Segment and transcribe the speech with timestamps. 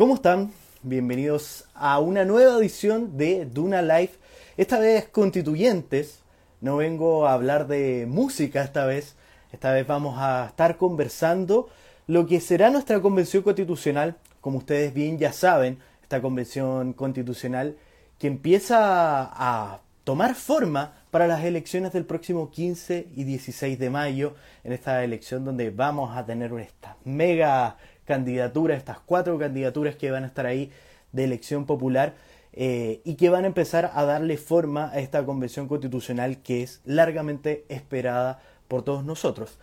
[0.00, 0.50] ¿Cómo están?
[0.82, 4.12] Bienvenidos a una nueva edición de Duna Live.
[4.56, 6.20] Esta vez constituyentes.
[6.62, 9.14] No vengo a hablar de música esta vez.
[9.52, 11.68] Esta vez vamos a estar conversando
[12.06, 14.16] lo que será nuestra convención constitucional.
[14.40, 17.76] Como ustedes bien ya saben, esta convención constitucional
[18.18, 24.34] que empieza a tomar forma para las elecciones del próximo 15 y 16 de mayo,
[24.64, 27.76] en esta elección donde vamos a tener esta mega
[28.10, 30.72] candidaturas, estas cuatro candidaturas que van a estar ahí
[31.12, 32.14] de elección popular
[32.52, 36.80] eh, y que van a empezar a darle forma a esta convención constitucional que es
[36.84, 39.60] largamente esperada por todos nosotros.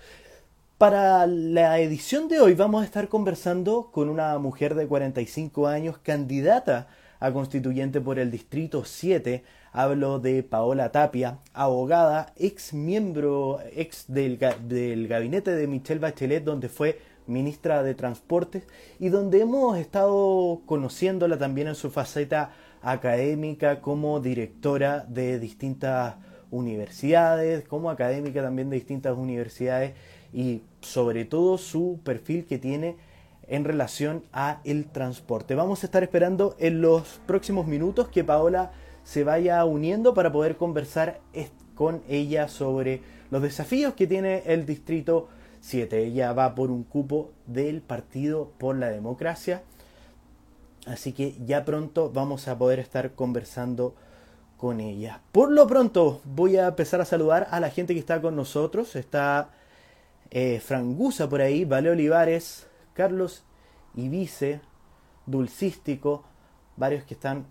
[0.77, 5.97] Para la edición de hoy vamos a estar conversando con una mujer de 45 años,
[5.97, 6.87] candidata
[7.19, 9.43] a constituyente por el Distrito 7.
[9.73, 14.39] Hablo de Paola Tapia, abogada, ex miembro, ex del,
[14.69, 18.63] del gabinete de Michelle Bachelet, donde fue ministra de Transportes,
[18.99, 26.15] y donde hemos estado conociéndola también en su faceta académica como directora de distintas
[26.51, 29.93] universidades, como académica también de distintas universidades
[30.33, 32.95] y sobre todo su perfil que tiene
[33.47, 35.55] en relación a el transporte.
[35.55, 38.71] Vamos a estar esperando en los próximos minutos que Paola
[39.03, 41.21] se vaya uniendo para poder conversar
[41.75, 45.29] con ella sobre los desafíos que tiene el distrito
[45.67, 46.05] 7.
[46.05, 49.63] Ella va por un cupo del Partido por la Democracia.
[50.85, 53.93] Así que ya pronto vamos a poder estar conversando
[54.55, 55.21] con ella.
[55.33, 58.95] Por lo pronto voy a empezar a saludar a la gente que está con nosotros.
[58.95, 59.49] Está
[60.31, 63.43] eh, Frangusa por ahí, Vale Olivares, Carlos
[63.95, 64.61] Ibice,
[65.25, 66.23] Dulcístico,
[66.77, 67.45] varios que están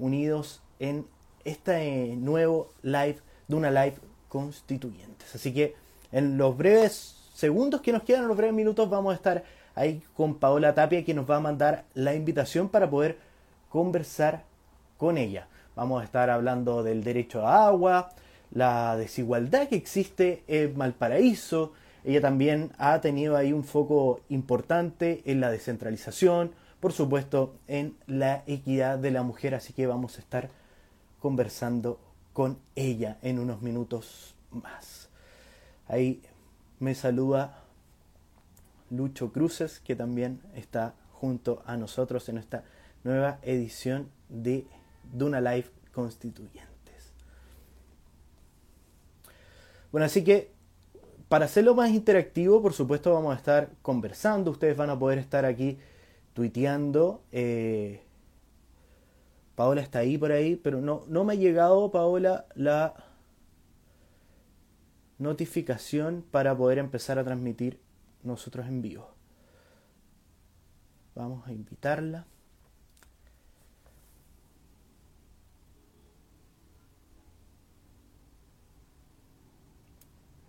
[0.00, 1.06] unidos en
[1.44, 3.96] este nuevo live de una live
[4.28, 5.32] constituyentes.
[5.36, 5.83] Así que
[6.14, 9.42] en los breves segundos que nos quedan, en los breves minutos, vamos a estar
[9.74, 13.18] ahí con Paola Tapia, que nos va a mandar la invitación para poder
[13.68, 14.44] conversar
[14.96, 15.48] con ella.
[15.74, 18.10] Vamos a estar hablando del derecho a agua,
[18.52, 21.72] la desigualdad que existe en Malparaíso.
[22.04, 28.44] Ella también ha tenido ahí un foco importante en la descentralización, por supuesto, en la
[28.46, 29.56] equidad de la mujer.
[29.56, 30.48] Así que vamos a estar
[31.18, 31.98] conversando
[32.32, 35.03] con ella en unos minutos más.
[35.86, 36.22] Ahí
[36.78, 37.62] me saluda
[38.90, 42.64] Lucho Cruces, que también está junto a nosotros en esta
[43.02, 44.66] nueva edición de
[45.12, 47.12] Duna Live Constituyentes.
[49.92, 50.50] Bueno, así que
[51.28, 54.50] para hacerlo más interactivo, por supuesto, vamos a estar conversando.
[54.50, 55.78] Ustedes van a poder estar aquí
[56.32, 57.22] tuiteando.
[57.32, 58.02] Eh,
[59.54, 62.94] Paola está ahí por ahí, pero no, no me ha llegado, Paola, la
[65.18, 67.80] notificación para poder empezar a transmitir
[68.22, 69.14] nosotros en vivo.
[71.14, 72.26] Vamos a invitarla.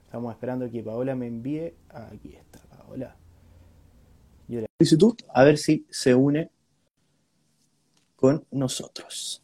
[0.05, 1.75] Estamos esperando que Paola me envíe.
[1.89, 3.15] Aquí está Paola.
[4.47, 6.49] Yo le solicitud a ver si se une
[8.15, 9.43] con nosotros.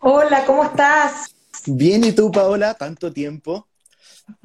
[0.00, 1.37] Hola, ¿cómo estás?
[1.66, 2.74] Bien, ¿y tú, Paola?
[2.74, 3.66] ¿Tanto tiempo?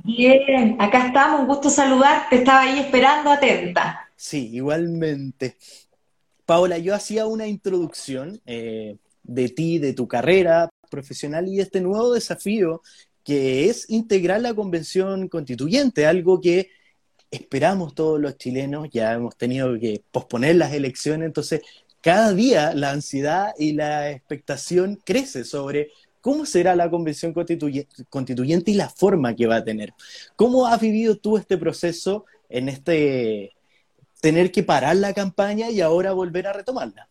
[0.03, 4.09] Bien, acá estamos, un gusto saludarte, estaba ahí esperando atenta.
[4.15, 5.57] Sí, igualmente.
[6.45, 11.81] Paola, yo hacía una introducción eh, de ti, de tu carrera profesional y de este
[11.81, 12.81] nuevo desafío
[13.23, 16.69] que es integrar la convención constituyente, algo que
[17.31, 21.61] esperamos todos los chilenos, ya hemos tenido que posponer las elecciones, entonces
[22.01, 25.89] cada día la ansiedad y la expectación crece sobre
[26.23, 29.93] ¿Cómo será la convención constituyente y la forma que va a tener?
[30.37, 33.51] ¿Cómo has vivido tú este proceso en este
[34.21, 37.09] tener que parar la campaña y ahora volver a retomarla?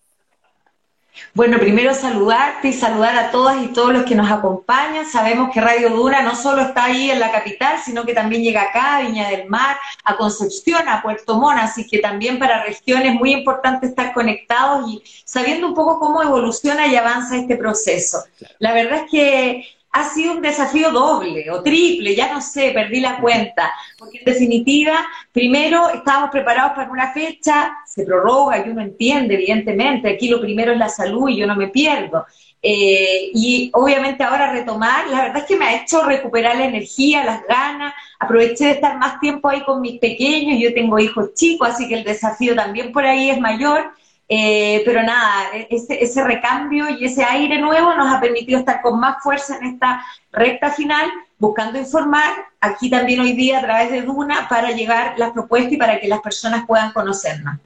[1.34, 5.06] Bueno, primero saludarte y saludar a todas y todos los que nos acompañan.
[5.06, 8.62] Sabemos que Radio Dura no solo está ahí en la capital, sino que también llega
[8.62, 13.12] acá, a Viña del Mar, a Concepción, a Puerto Montt, así que también para regiones
[13.12, 18.24] es muy importante estar conectados y sabiendo un poco cómo evoluciona y avanza este proceso.
[18.58, 23.00] La verdad es que ha sido un desafío doble o triple, ya no sé, perdí
[23.00, 28.80] la cuenta, porque en definitiva, primero estábamos preparados para una fecha, se prorroga y uno
[28.80, 32.24] entiende, evidentemente, aquí lo primero es la salud y yo no me pierdo.
[32.62, 37.24] Eh, y obviamente ahora retomar, la verdad es que me ha hecho recuperar la energía,
[37.24, 41.68] las ganas, aproveché de estar más tiempo ahí con mis pequeños, yo tengo hijos chicos,
[41.68, 43.92] así que el desafío también por ahí es mayor
[44.34, 48.98] eh, pero nada, ese, ese, recambio y ese aire nuevo nos ha permitido estar con
[48.98, 50.02] más fuerza en esta
[50.32, 51.06] recta final,
[51.38, 55.76] buscando informar aquí también hoy día a través de Duna para llegar las propuestas y
[55.76, 57.58] para que las personas puedan conocernos.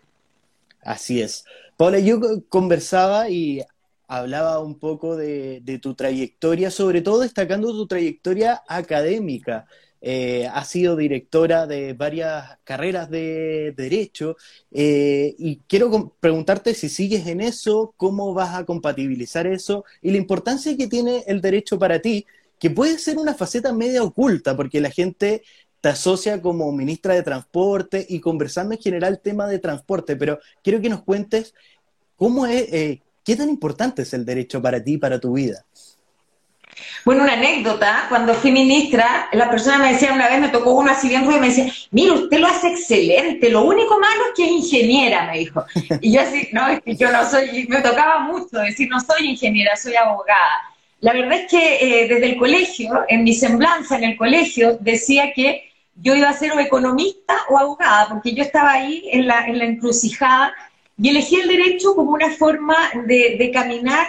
[0.83, 1.45] Así es.
[1.77, 2.19] Paula, yo
[2.49, 3.63] conversaba y
[4.09, 9.67] hablaba un poco de, tu trayectoria, sobre todo destacando tu trayectoria académica.
[10.09, 14.37] Eh, has sido directora de varias carreras de derecho
[14.71, 20.19] eh, y quiero preguntarte si sigues en eso, cómo vas a compatibilizar eso y la
[20.19, 22.25] importancia que tiene el derecho para ti,
[22.61, 25.43] que puede ser una faceta media oculta, porque la gente
[25.81, 30.81] te asocia como ministra de Transporte y conversando en general tema de transporte, pero quiero
[30.81, 31.53] que nos cuentes
[32.15, 35.67] cómo es, eh, qué tan importante es el derecho para ti para tu vida.
[37.05, 40.91] Bueno, una anécdota, cuando fui ministra, la persona me decía una vez, me tocó uno
[40.91, 44.45] así bien ruido, me decía, mira, usted lo hace excelente, lo único malo es que
[44.45, 45.65] es ingeniera, me dijo.
[46.01, 49.31] Y yo así, no, es que yo no soy, me tocaba mucho decir, no soy
[49.31, 50.63] ingeniera, soy abogada.
[51.01, 55.33] La verdad es que eh, desde el colegio, en mi semblanza en el colegio, decía
[55.35, 59.47] que yo iba a ser o economista o abogada, porque yo estaba ahí en la,
[59.47, 60.55] en la encrucijada
[60.99, 62.77] y elegí el derecho como una forma
[63.07, 64.07] de, caminar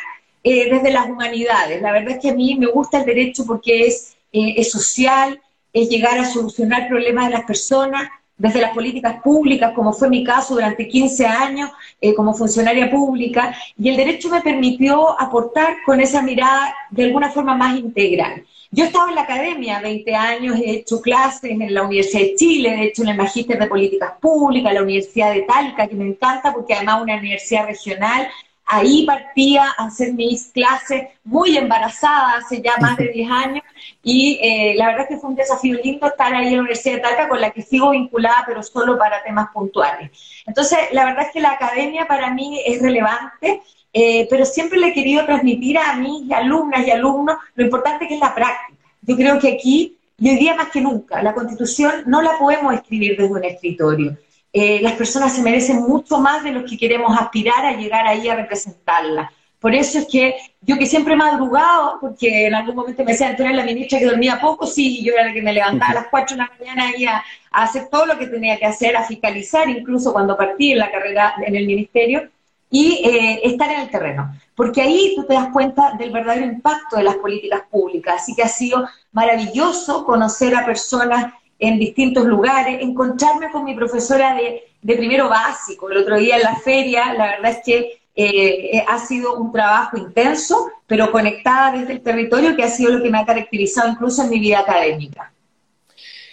[0.49, 1.81] eh, desde las humanidades.
[1.81, 5.41] La verdad es que a mí me gusta el derecho porque es, eh, es social,
[5.73, 8.07] es llegar a solucionar problemas de las personas,
[8.37, 13.53] desde las políticas públicas, como fue mi caso durante 15 años eh, como funcionaria pública,
[13.77, 18.45] y el derecho me permitió aportar con esa mirada de alguna forma más integral.
[18.71, 22.35] Yo he estado en la academia 20 años, he hecho clases en la Universidad de
[22.35, 26.07] Chile, he hecho en el Magíster de Políticas Públicas, la Universidad de Talca, que me
[26.07, 28.29] encanta porque además es una universidad regional.
[28.67, 33.63] Ahí partía a hacer mis clases muy embarazada hace ya más de 10 años
[34.03, 36.95] y eh, la verdad es que fue un desafío lindo estar ahí en la Universidad
[36.95, 40.11] de Talca con la que sigo vinculada pero solo para temas puntuales.
[40.45, 43.61] Entonces, la verdad es que la academia para mí es relevante
[43.93, 48.13] eh, pero siempre le he querido transmitir a mis alumnas y alumnos lo importante que
[48.13, 48.77] es la práctica.
[49.01, 52.75] Yo creo que aquí, y hoy día más que nunca, la constitución no la podemos
[52.75, 54.17] escribir desde un escritorio.
[54.59, 58.27] Eh, las personas se merecen mucho más de los que queremos aspirar a llegar ahí
[58.27, 59.31] a representarla.
[59.59, 63.35] Por eso es que yo que siempre he madrugado, porque en algún momento me decían,
[63.35, 66.07] tú la ministra que dormía poco, sí, yo era la que me levantaba a las
[66.07, 69.03] 4 de la mañana y a, a hacer todo lo que tenía que hacer, a
[69.03, 72.27] fiscalizar, incluso cuando partí en la carrera en el ministerio,
[72.71, 76.97] y eh, estar en el terreno, porque ahí tú te das cuenta del verdadero impacto
[76.97, 78.23] de las políticas públicas.
[78.23, 84.35] Así que ha sido maravilloso conocer a personas en distintos lugares, encontrarme con mi profesora
[84.35, 84.63] de,
[84.95, 85.89] primero básico.
[85.89, 89.97] El otro día en la feria, la verdad es que eh, ha sido un trabajo
[89.97, 94.23] intenso, pero conectada desde el territorio, que ha sido lo que me ha caracterizado incluso
[94.23, 95.33] en mi vida académica.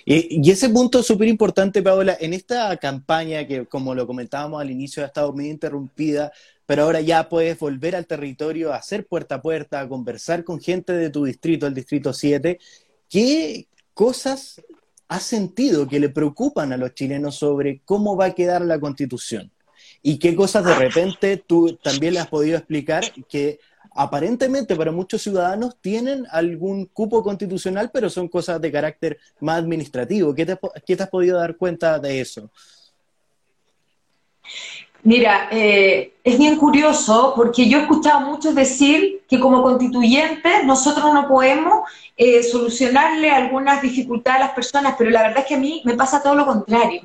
[0.07, 4.71] Y, ese punto es súper importante, Paola, en esta campaña que, como lo comentábamos al
[4.71, 6.31] inicio, ha estado medio interrumpida,
[6.67, 11.09] pero ahora ya puedes volver al territorio, hacer puerta a puerta, conversar con gente de
[11.09, 12.59] tu distrito, el distrito 7.
[13.09, 14.63] ¿Qué cosas
[15.15, 19.51] has sentido que le preocupan a los chilenos sobre cómo va a quedar la constitución?
[20.03, 23.59] ¿Y qué cosas de repente tú también le has podido explicar que
[23.95, 30.35] aparentemente para muchos ciudadanos tienen algún cupo constitucional, pero son cosas de carácter más administrativo.
[30.35, 32.51] ¿Qué te, qué te has podido dar cuenta de eso?
[35.05, 40.65] Mira, eh, es bien curioso porque yo he escuchado a muchos decir que como constituyentes
[40.65, 45.57] nosotros no podemos eh, solucionarle algunas dificultades a las personas, pero la verdad es que
[45.57, 47.03] a mí me pasa todo lo contrario.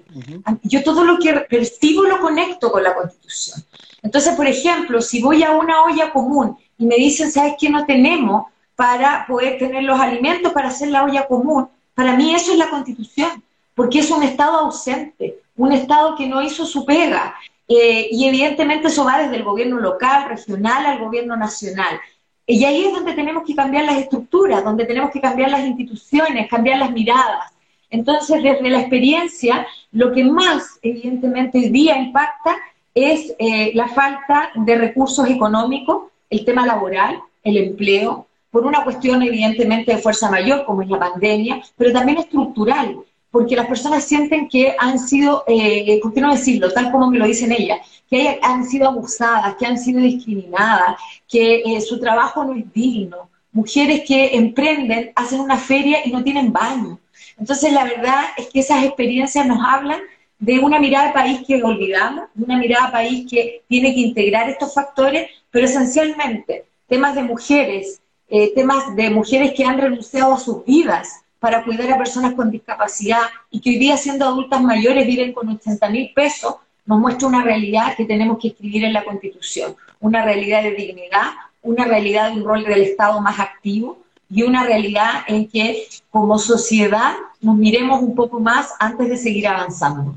[0.63, 3.65] Yo todo lo que percibo lo conecto con la constitución.
[4.01, 7.85] Entonces, por ejemplo, si voy a una olla común y me dicen, ¿sabes qué no
[7.85, 8.45] tenemos
[8.77, 11.67] para poder tener los alimentos para hacer la olla común?
[11.95, 13.43] Para mí eso es la constitución,
[13.75, 17.35] porque es un Estado ausente, un Estado que no hizo su pega.
[17.69, 21.99] Eh, y evidentemente eso va desde el gobierno local, regional, al gobierno nacional.
[22.45, 26.49] Y ahí es donde tenemos que cambiar las estructuras, donde tenemos que cambiar las instituciones,
[26.49, 27.53] cambiar las miradas.
[27.91, 32.57] Entonces, desde la experiencia, lo que más evidentemente hoy día impacta
[32.93, 39.21] es eh, la falta de recursos económicos el tema laboral, el empleo, por una cuestión
[39.21, 42.99] evidentemente de fuerza mayor, como es la pandemia, pero también estructural,
[43.31, 46.71] porque las personas sienten que han sido, eh, ¿por qué no decirlo?
[46.71, 51.61] Tal como me lo dicen ellas, que han sido abusadas, que han sido discriminadas, que
[51.65, 53.29] eh, su trabajo no es digno.
[53.51, 56.99] Mujeres que emprenden, hacen una feria y no tienen baño.
[57.37, 59.99] Entonces, la verdad es que esas experiencias nos hablan
[60.39, 64.73] de una mirada país que olvidamos, de una mirada país que tiene que integrar estos
[64.73, 70.65] factores, pero esencialmente temas de mujeres, eh, temas de mujeres que han renunciado a sus
[70.65, 75.33] vidas para cuidar a personas con discapacidad y que hoy día siendo adultas mayores viven
[75.33, 76.55] con 80 mil pesos,
[76.85, 81.31] nos muestra una realidad que tenemos que escribir en la Constitución, una realidad de dignidad,
[81.61, 86.37] una realidad de un rol del Estado más activo y una realidad en que como
[86.37, 90.15] sociedad nos miremos un poco más antes de seguir avanzando.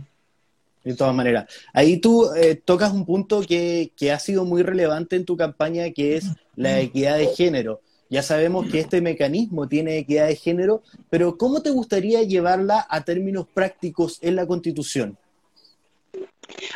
[0.84, 5.14] De todas maneras, ahí tú eh, tocas un punto que, que, ha sido muy relevante
[5.14, 6.26] en tu campaña, que es
[6.56, 7.80] la equidad de género.
[8.12, 13.00] Ya sabemos que este mecanismo tiene equidad de género, pero ¿cómo te gustaría llevarla a
[13.04, 15.16] términos prácticos en la Constitución?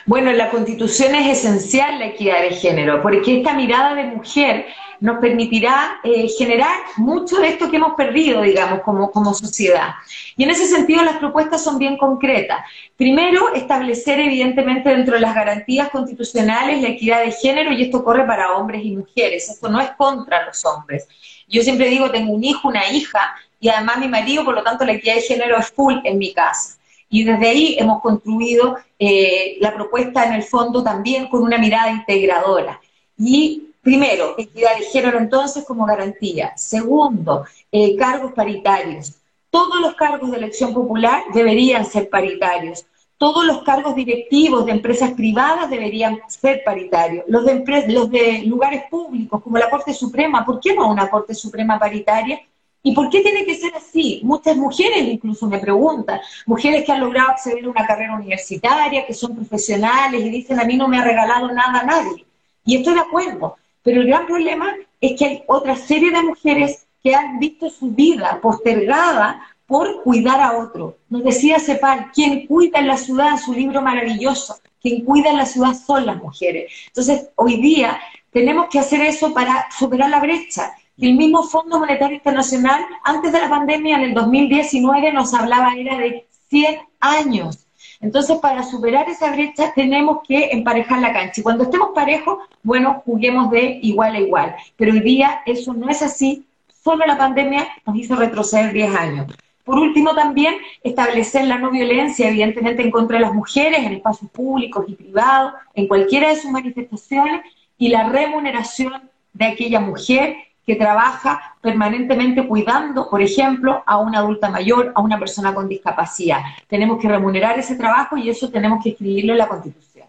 [0.07, 4.65] Bueno, en la Constitución es esencial la equidad de género, porque esta mirada de mujer
[5.01, 9.95] nos permitirá eh, generar mucho de esto que hemos perdido, digamos, como, como sociedad.
[10.37, 12.59] Y en ese sentido las propuestas son bien concretas.
[12.97, 18.25] Primero, establecer evidentemente dentro de las garantías constitucionales la equidad de género, y esto corre
[18.25, 21.07] para hombres y mujeres, esto no es contra los hombres.
[21.49, 24.85] Yo siempre digo, tengo un hijo, una hija, y además mi marido, por lo tanto
[24.85, 26.79] la equidad de género es full en mi casa.
[27.09, 31.91] Y desde ahí hemos construido eh, la propuesta en el fondo también con una mirada
[31.91, 32.81] integradora.
[33.19, 36.53] Y primero, equidad de género entonces como garantía.
[36.57, 39.15] Segundo, eh, cargos paritarios.
[39.49, 42.85] Todos los cargos de elección popular deberían ser paritarios.
[43.17, 47.27] Todos los cargos directivos de empresas privadas deberían ser paritarios.
[47.29, 51.33] Los de, los de lugares públicos, como la Corte Suprema, ¿por qué no una Corte
[51.33, 52.41] Suprema paritaria?
[52.83, 54.21] ¿Y por qué tiene que ser así?
[54.25, 59.15] Muchas mujeres incluso me preguntan, mujeres que han logrado acceder a una carrera universitaria, que
[59.15, 62.27] son profesionales y dicen, a mí no me ha regalado nada a nadie.
[62.65, 66.89] Y estoy de acuerdo, pero el gran problema es que hay otra serie de mujeres
[67.03, 70.99] que han visto su vida postergada por cuidar a otro.
[71.09, 75.47] Nos decía Cepal, quien cuida en la ciudad, su libro maravilloso, quien cuida en la
[75.47, 76.73] ciudad son las mujeres.
[76.89, 78.01] Entonces, hoy día
[78.33, 83.41] tenemos que hacer eso para superar la brecha el mismo Fondo Monetario Internacional, antes de
[83.41, 87.66] la pandemia, en el 2019, nos hablaba, era de 100 años.
[88.01, 91.41] Entonces, para superar esa brecha tenemos que emparejar la cancha.
[91.41, 94.57] Y cuando estemos parejos, bueno, juguemos de igual a igual.
[94.77, 96.45] Pero hoy día eso no es así.
[96.85, 99.27] Solo la pandemia nos hizo retroceder 10 años.
[99.65, 104.31] Por último, también establecer la no violencia, evidentemente, en contra de las mujeres en espacios
[104.31, 107.43] públicos y privados, en cualquiera de sus manifestaciones,
[107.77, 110.37] y la remuneración de aquella mujer
[110.67, 116.41] que trabaja permanentemente cuidando, por ejemplo, a una adulta mayor, a una persona con discapacidad.
[116.67, 120.09] Tenemos que remunerar ese trabajo y eso tenemos que escribirlo en la Constitución.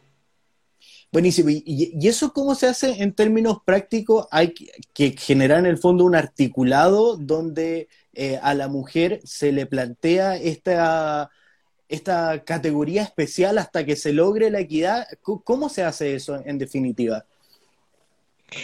[1.12, 1.50] Buenísimo.
[1.52, 4.28] ¿Y, eso cómo se hace en términos prácticos?
[4.32, 4.54] Hay
[4.94, 10.38] que generar en el fondo un articulado donde eh, a la mujer se le plantea
[10.38, 11.30] esta,
[11.88, 15.08] esta categoría especial hasta que se logre la equidad.
[15.22, 17.26] ¿Cómo se hace eso en definitiva?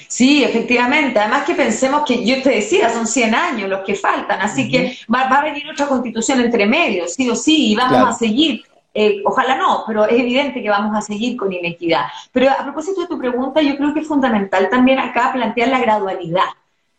[0.08, 1.20] Sí, efectivamente.
[1.20, 4.98] Además que pensemos que, yo te decía, son 100 años los que faltan, así que
[5.14, 8.64] va, a venir otra constitución entre medio, sí o sí, y vamos a seguir.
[8.96, 12.06] Eh, ojalá no, pero es evidente que vamos a seguir con inequidad.
[12.32, 15.80] Pero a propósito de tu pregunta, yo creo que es fundamental también acá plantear la
[15.80, 16.46] gradualidad.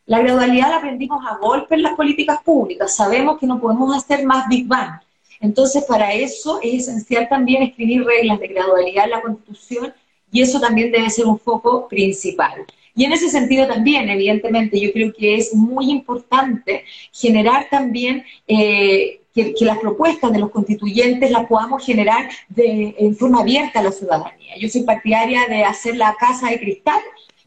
[0.06, 2.94] La gradualidad la aprendimos a golpe en las políticas públicas.
[2.94, 5.00] Sabemos que no podemos hacer más Big Bang.
[5.40, 9.94] Entonces, para eso es esencial también escribir reglas de gradualidad en la Constitución
[10.34, 12.66] y eso también debe ser un foco principal.
[12.96, 19.20] Y en ese sentido también, evidentemente, yo creo que es muy importante generar también eh,
[19.32, 23.92] que, las propuestas de los constituyentes las podamos generar de, en forma abierta a la
[23.92, 24.56] ciudadanía.
[24.58, 27.00] Yo soy partidaria de hacer la casa de cristal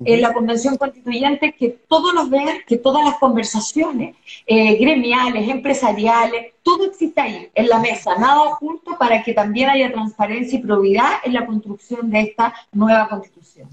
[0.04, 6.54] en la convención constituyente que todos los vean, que todas las conversaciones eh, gremiales, empresariales,
[6.62, 11.12] todo exista ahí, en la mesa, nada oculto para que también haya transparencia y probidad
[11.24, 13.70] en la construcción de esta nueva constitución.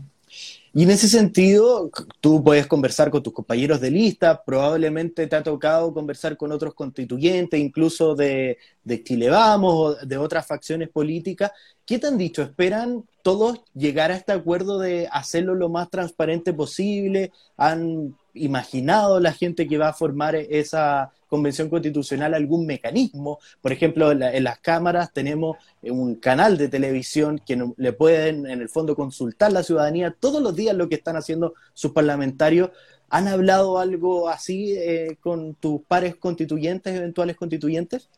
[0.77, 1.89] Y en ese sentido,
[2.21, 6.75] tú puedes conversar con tus compañeros de lista, probablemente te ha tocado conversar con otros
[6.75, 11.53] constituyentes, incluso de, de Chile Vamos o de otras facciones políticas.
[11.87, 12.43] ¿Qué te han dicho?
[12.43, 17.31] ¿Esperan todos llegar a este acuerdo de hacerlo lo más transparente posible?
[17.57, 23.39] ¿Han imaginado la gente que va a formar esa convención constitucional algún mecanismo?
[23.63, 28.69] Por ejemplo, en, las cámaras tenemos un canal de televisión que le pueden, en el
[28.69, 32.71] fondo, consultar la ciudadanía todos los días lo que están haciendo sus parlamentarios.
[33.11, 38.09] ¿Han hablado algo así eh, con tus pares constituyentes, eventuales constituyentes?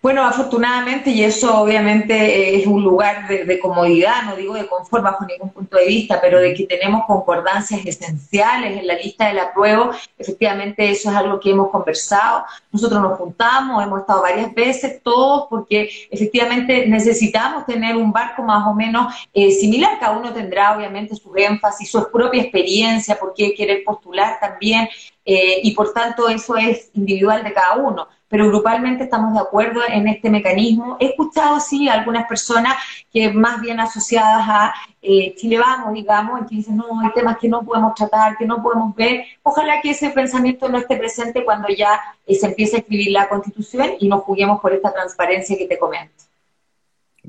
[0.00, 5.26] Bueno, afortunadamente, y eso obviamente es un lugar de, comodidad, no digo de confort bajo
[5.26, 9.90] ningún punto de vista, pero de que tenemos concordancias esenciales en la lista del apruebo,
[10.16, 12.44] efectivamente eso es algo que hemos conversado.
[12.70, 18.68] Nosotros nos juntamos, hemos estado varias veces, todos, porque efectivamente necesitamos tener un barco más
[18.68, 19.98] o menos eh, similar.
[19.98, 24.88] Cada uno tendrá obviamente su énfasis, su propia experiencia, por qué querer postular también,
[25.24, 29.80] eh, y por tanto eso es individual de cada uno pero grupalmente estamos de acuerdo
[29.88, 30.96] en este mecanismo.
[31.00, 32.74] He escuchado, sí, algunas personas
[33.12, 37.48] que más bien asociadas a eh, Chile Vamos, digamos, que dicen, no, hay temas que
[37.48, 39.24] no podemos tratar, que no podemos ver.
[39.42, 43.28] Ojalá que ese pensamiento no esté presente cuando ya eh, se empiece a escribir la
[43.28, 46.27] Constitución y nos juguemos por esta transparencia que te comento.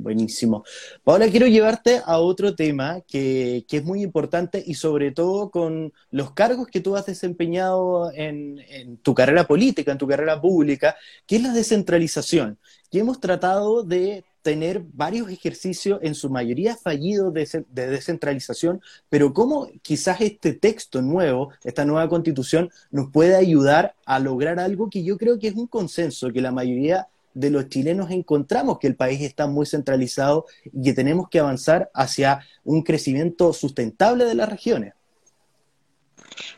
[0.02, 0.64] Buenísimo.
[1.04, 6.32] Paola, quiero llevarte a otro tema que, es muy importante y sobre todo con los
[6.32, 10.96] cargos que tú has desempeñado en, tu carrera política, en tu carrera pública,
[11.28, 12.58] que es la descentralización.
[12.92, 19.68] Y hemos tratado de tener varios ejercicios, en su mayoría fallidos, de, descentralización, pero cómo
[19.82, 25.18] quizás este texto nuevo, esta nueva constitución, nos puede ayudar a lograr algo que yo
[25.18, 29.22] creo que es un consenso, que la mayoría de los chilenos encontramos que el país
[29.22, 34.94] está muy centralizado y que tenemos que avanzar hacia un crecimiento sustentable de las regiones.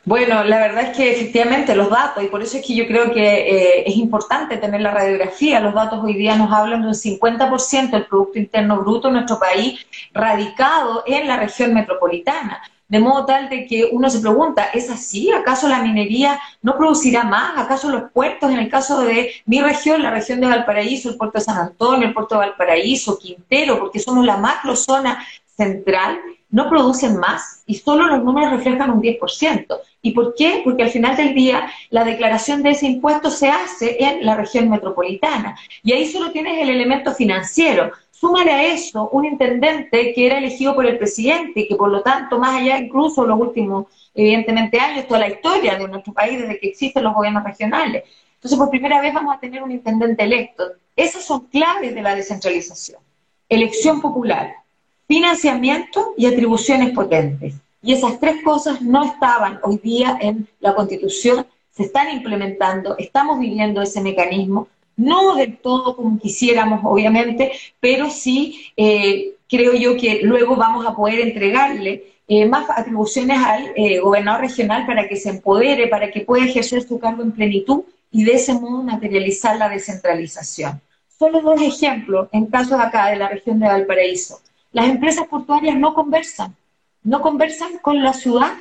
[0.03, 3.11] Bueno, la verdad es que efectivamente los datos, y por eso es que yo creo
[3.13, 6.93] que eh, es importante tener la radiografía, los datos hoy día nos hablan de un
[6.93, 12.61] 50% del Producto Interno Bruto en nuestro país radicado en la región metropolitana.
[12.91, 15.31] De modo tal de que uno se pregunta, ¿es así?
[15.31, 17.57] ¿Acaso la minería no producirá más?
[17.57, 21.39] ¿Acaso los puertos, en el caso de mi región, la región de Valparaíso, el puerto
[21.39, 26.19] de San Antonio, el puerto de Valparaíso, Quintero, porque somos la macrozona central,
[26.49, 29.79] no producen más y solo los números reflejan un 10%.
[30.01, 30.59] ¿Y por qué?
[30.65, 34.69] Porque al final del día la declaración de ese impuesto se hace en la región
[34.69, 37.91] metropolitana y ahí solo tienes el elemento financiero.
[38.21, 42.03] Súmale a eso un intendente que era elegido por el presidente y que por lo
[42.03, 46.59] tanto, más allá incluso los últimos, evidentemente, años, toda la historia de nuestro país desde
[46.59, 48.03] que existen los gobiernos regionales.
[48.35, 50.65] Entonces, por primera vez vamos a tener un intendente electo.
[50.95, 52.99] Esas son claves de la descentralización.
[53.49, 54.53] Elección popular,
[55.07, 57.55] financiamiento y atribuciones potentes.
[57.81, 63.39] Y esas tres cosas no estaban hoy día en la Constitución, se están implementando, estamos
[63.39, 70.21] viviendo ese mecanismo, no del todo como quisiéramos, obviamente, pero sí eh, creo yo que
[70.23, 75.29] luego vamos a poder entregarle eh, más atribuciones al eh, gobernador regional para que se
[75.29, 79.69] empodere, para que pueda ejercer su cargo en plenitud y de ese modo materializar la
[79.69, 80.81] descentralización.
[81.19, 84.39] Solo dos ejemplos en casos acá de la región de Valparaíso.
[84.71, 86.55] Las empresas portuarias no conversan,
[87.03, 88.53] no conversan con la ciudad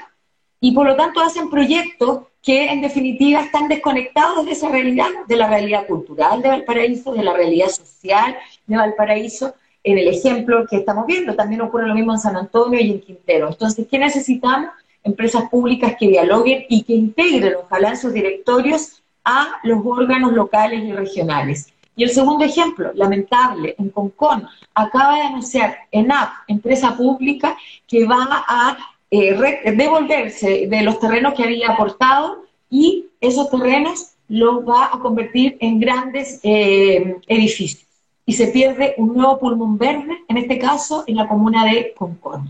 [0.61, 5.37] y por lo tanto hacen proyectos que en definitiva están desconectados de esa realidad, de
[5.37, 9.55] la realidad cultural de Valparaíso, de la realidad social de Valparaíso.
[9.83, 13.01] En el ejemplo que estamos viendo, también ocurre lo mismo en San Antonio y en
[13.01, 13.49] Quintero.
[13.49, 14.71] Entonces, ¿qué necesitamos?
[15.03, 20.83] Empresas públicas que dialoguen y que integren, ojalá en sus directorios, a los órganos locales
[20.83, 21.73] y regionales.
[21.97, 28.45] Y el segundo ejemplo, lamentable, en Concón, acaba de anunciar ENAP, empresa pública, que va
[28.49, 28.79] a
[29.11, 35.57] eh, devolverse de los terrenos que había aportado y esos terrenos los va a convertir
[35.61, 37.85] en grandes eh, edificios.
[38.25, 42.49] Y se pierde un nuevo pulmón verde, en este caso en la comuna de Concón.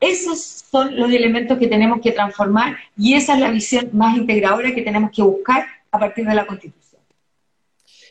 [0.00, 4.74] Esos son los elementos que tenemos que transformar y esa es la visión más integradora
[4.74, 6.89] que tenemos que buscar a partir de la Constitución.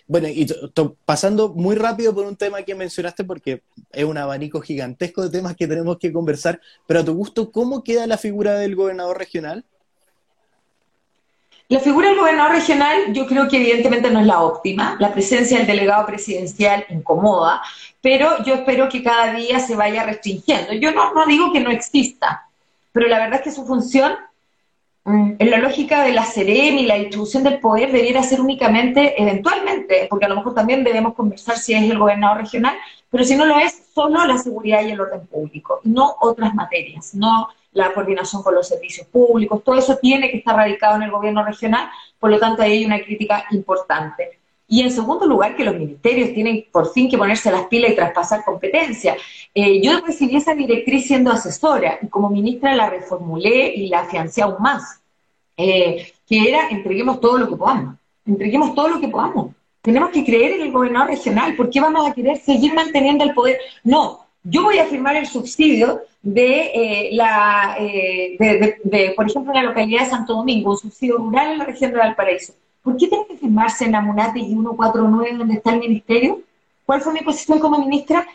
[0.09, 0.47] Bueno, y
[1.05, 5.55] pasando muy rápido por un tema que mencionaste, porque es un abanico gigantesco de temas
[5.55, 9.63] que tenemos que conversar, pero a tu gusto, ¿cómo queda la figura del gobernador regional?
[11.67, 14.97] La figura del gobernador regional yo creo que evidentemente no es la óptima.
[14.99, 17.61] La presencia del delegado presidencial incomoda,
[18.01, 20.73] pero yo espero que cada día se vaya restringiendo.
[20.73, 22.49] Yo no, no digo que no exista,
[22.91, 24.13] pero la verdad es que su función
[25.05, 30.07] en la lógica de la CEREM y la distribución del poder debiera ser únicamente, eventualmente,
[30.09, 32.75] porque a lo mejor también debemos conversar si es el gobernador regional,
[33.09, 37.15] pero si no lo es, solo la seguridad y el orden público, no otras materias,
[37.15, 41.11] no la coordinación con los servicios públicos, todo eso tiene que estar radicado en el
[41.11, 44.38] gobierno regional, por lo tanto ahí hay una crítica importante.
[44.71, 47.95] Y en segundo lugar, que los ministerios tienen por fin que ponerse las pilas y
[47.95, 49.17] traspasar competencias.
[49.55, 54.43] Eh, yo recibí esa directriz siendo asesora y como ministra la reformulé y la afiancé
[54.43, 55.01] aún más,
[55.57, 57.95] eh, que era entreguemos todo lo que podamos,
[58.27, 59.55] entreguemos todo lo que podamos.
[59.81, 63.33] Tenemos que creer en el gobernador regional, ¿por qué vamos a querer seguir manteniendo el
[63.33, 63.57] poder?
[63.83, 70.01] No, yo voy a firmar el subsidio de eh, la, de, por ejemplo, la localidad
[70.01, 72.53] de Santo Domingo, un subsidio rural en la región de Valparaíso.
[72.89, 76.41] ¿Por qué tiene que firmarse en la MUNATE y 149 donde está el ministerio?
[76.87, 78.25] ¿Cuál fue mi posición como ministra?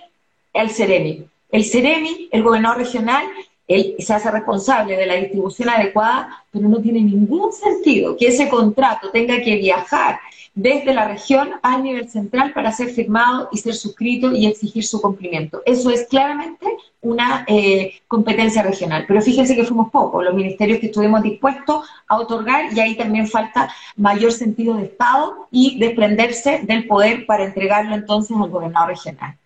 [0.52, 1.26] El CEREMI.
[1.50, 3.24] El CEREMI, el gobernador regional,
[3.66, 8.48] él se hace responsable de la distribución adecuada, pero no tiene ningún sentido que ese
[8.48, 10.20] contrato tenga que viajar
[10.54, 15.00] desde la región al nivel central para ser firmado y ser suscrito y exigir su
[15.00, 15.62] cumplimiento.
[15.66, 16.66] Eso es claramente
[17.00, 19.04] una eh, competencia regional.
[19.06, 23.28] Pero fíjense que fuimos pocos los ministerios que estuvimos dispuestos a otorgar y ahí también
[23.28, 29.36] falta mayor sentido de Estado y desprenderse del poder para entregarlo entonces al gobernador regional.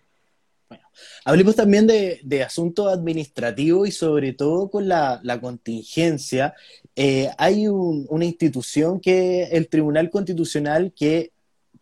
[1.25, 6.53] Hablemos también de, asuntos administrativos y sobre todo con la, contingencia.
[6.95, 11.31] Eh, hay una institución que el Tribunal Constitucional que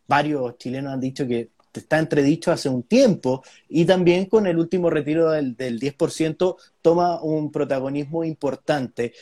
[0.08, 4.90] varios chilenos han dicho que está entredicho hace un tiempo y también con el último
[4.90, 9.14] retiro del, del 10% toma un protagonismo importante.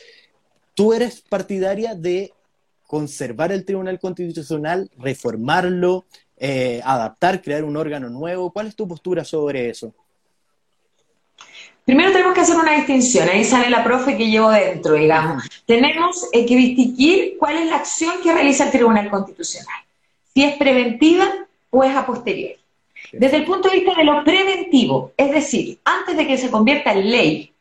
[0.73, 2.33] ¿Tú eres partidaria de
[2.87, 6.05] conservar el Tribunal Constitucional, reformarlo,
[6.37, 8.51] eh, adaptar, crear un órgano nuevo?
[8.51, 9.93] ¿Cuál es tu postura sobre eso?
[11.85, 15.43] Primero tenemos que hacer una distinción, ahí sale la profe que llevo dentro, digamos.
[15.67, 19.81] Tenemos que distinguir cuál es la acción que realiza el Tribunal Constitucional,
[20.33, 21.31] si es preventiva
[21.69, 22.57] o es a posteriori.
[23.11, 26.91] Desde el punto de vista de lo preventivo, es decir, antes de que se convierta
[26.91, 27.53] en ley,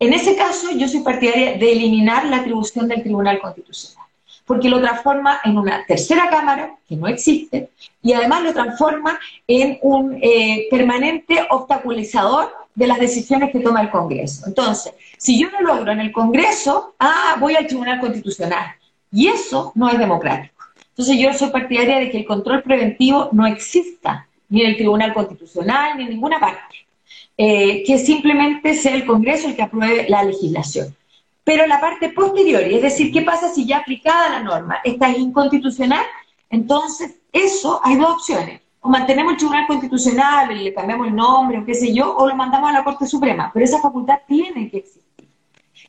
[0.00, 4.06] en ese caso yo soy partidaria de eliminar la atribución del Tribunal Constitucional
[4.46, 7.68] porque lo transforma en una tercera cámara que no existe
[8.00, 13.90] y además lo transforma en un eh, permanente obstaculizador de las decisiones que toma el
[13.90, 14.44] Congreso.
[14.46, 18.74] Entonces, si yo no logro en el Congreso, ah, voy al Tribunal Constitucional.
[19.10, 20.62] Y eso no es democrático.
[20.90, 25.14] Entonces yo soy partidaria de que el control preventivo no exista ni en el Tribunal
[25.14, 26.86] Constitucional ni en ninguna parte.
[27.38, 30.94] Eh, que simplemente sea el Congreso el que apruebe la legislación.
[31.44, 35.18] Pero la parte posterior, es decir, ¿qué pasa si ya aplicada la norma esta es
[35.18, 36.04] inconstitucional?
[36.50, 38.60] Entonces, eso hay dos opciones.
[38.86, 42.28] O mantenemos el Tribunal Constitucional, y le cambiamos el nombre, o qué sé yo, o
[42.28, 43.50] lo mandamos a la Corte Suprema.
[43.52, 45.26] Pero esa facultad tiene que existir.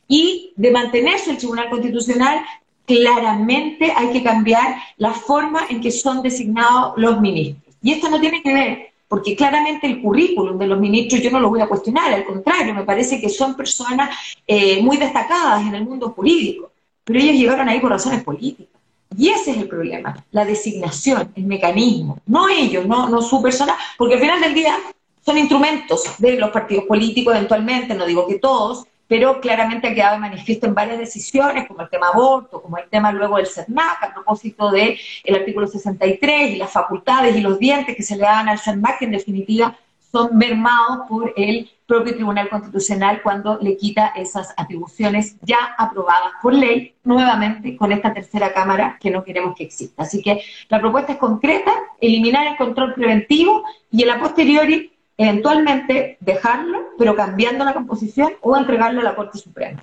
[0.07, 2.43] Y de mantenerse el Tribunal Constitucional,
[2.88, 7.75] claramente hay que cambiar la forma en que son designados los ministros.
[7.83, 11.39] Y esto no tiene que ver porque claramente el currículum de los ministros yo no
[11.39, 14.10] lo voy a cuestionar, al contrario, me parece que son personas
[14.47, 16.71] eh, muy destacadas en el mundo jurídico,
[17.03, 18.77] pero ellos llegaron ahí por razones políticas.
[19.17, 23.75] Y ese es el problema, la designación, el mecanismo, no ellos, no, no su persona,
[23.97, 24.77] porque al final del día
[25.25, 30.19] son instrumentos de los partidos políticos eventualmente, no digo que todos, pero claramente ha quedado
[30.19, 34.13] manifiesto en varias decisiones, como el tema aborto, como el tema luego del CERNAC, a
[34.13, 38.49] propósito del el artículo 63 y las facultades y los dientes que se le dan
[38.49, 39.75] al CERNAC, en definitiva
[40.11, 46.53] son mermados por el propio Tribunal Constitucional cuando le quita esas atribuciones ya aprobadas por
[46.53, 50.03] ley, nuevamente con esta tercera Cámara que no queremos que exista.
[50.03, 56.17] Así que la propuesta es concreta, eliminar el control preventivo y en la posteriori eventualmente
[56.19, 59.81] dejarlo, pero cambiando la composición o entregarlo a la Corte Suprema.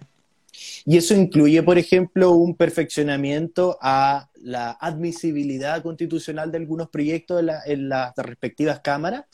[0.84, 7.88] Y eso incluye, por ejemplo, un perfeccionamiento a la admisibilidad constitucional de algunos proyectos en,
[7.88, 9.24] las respectivas cámaras.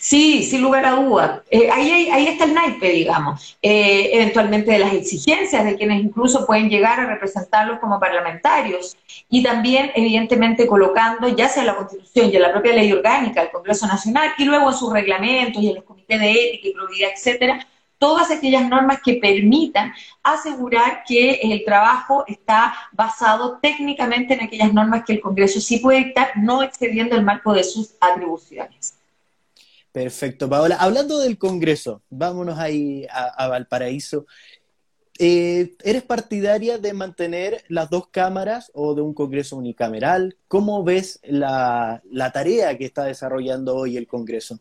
[0.00, 1.40] Sí, sin lugar a dudas.
[1.50, 6.46] Eh, ahí, ahí está el naipe, digamos, eh, eventualmente de las exigencias de quienes incluso
[6.46, 8.96] pueden llegar a representarlos como parlamentarios
[9.28, 13.42] y también, evidentemente, colocando ya sea en la Constitución y en la propia ley orgánica
[13.42, 16.72] del Congreso Nacional y luego en sus reglamentos y en los comités de ética y
[16.72, 17.66] probidad, etcétera,
[17.98, 25.04] todas aquellas normas que permitan asegurar que el trabajo está basado técnicamente en aquellas normas
[25.04, 28.95] que el Congreso sí puede dictar, no excediendo el marco de sus atribuciones.
[29.96, 30.76] Perfecto, Paola.
[30.78, 34.26] Hablando del Congreso, vámonos ahí a, Valparaíso.
[35.18, 40.36] Eh, ¿Eres partidaria de mantener las dos cámaras o de un Congreso unicameral?
[40.48, 42.02] ¿Cómo ves la,
[42.34, 44.58] tarea que está desarrollando hoy el Congreso?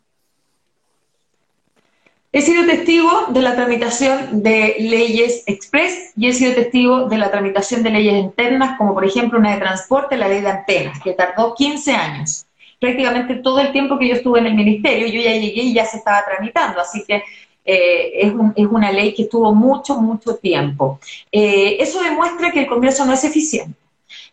[2.31, 7.29] He sido testigo de la tramitación de leyes express y he sido testigo de la
[7.29, 11.11] tramitación de leyes internas, como por ejemplo una de transporte, la ley de antenas, que
[11.11, 12.45] tardó 15 años
[12.85, 15.85] prácticamente todo el tiempo que yo estuve en el ministerio, yo ya llegué y ya
[15.85, 17.23] se estaba tramitando, así que
[17.65, 20.99] eh, es, es, una ley que estuvo mucho, mucho tiempo.
[21.31, 23.77] Eh, eso demuestra que el Congreso no es eficiente,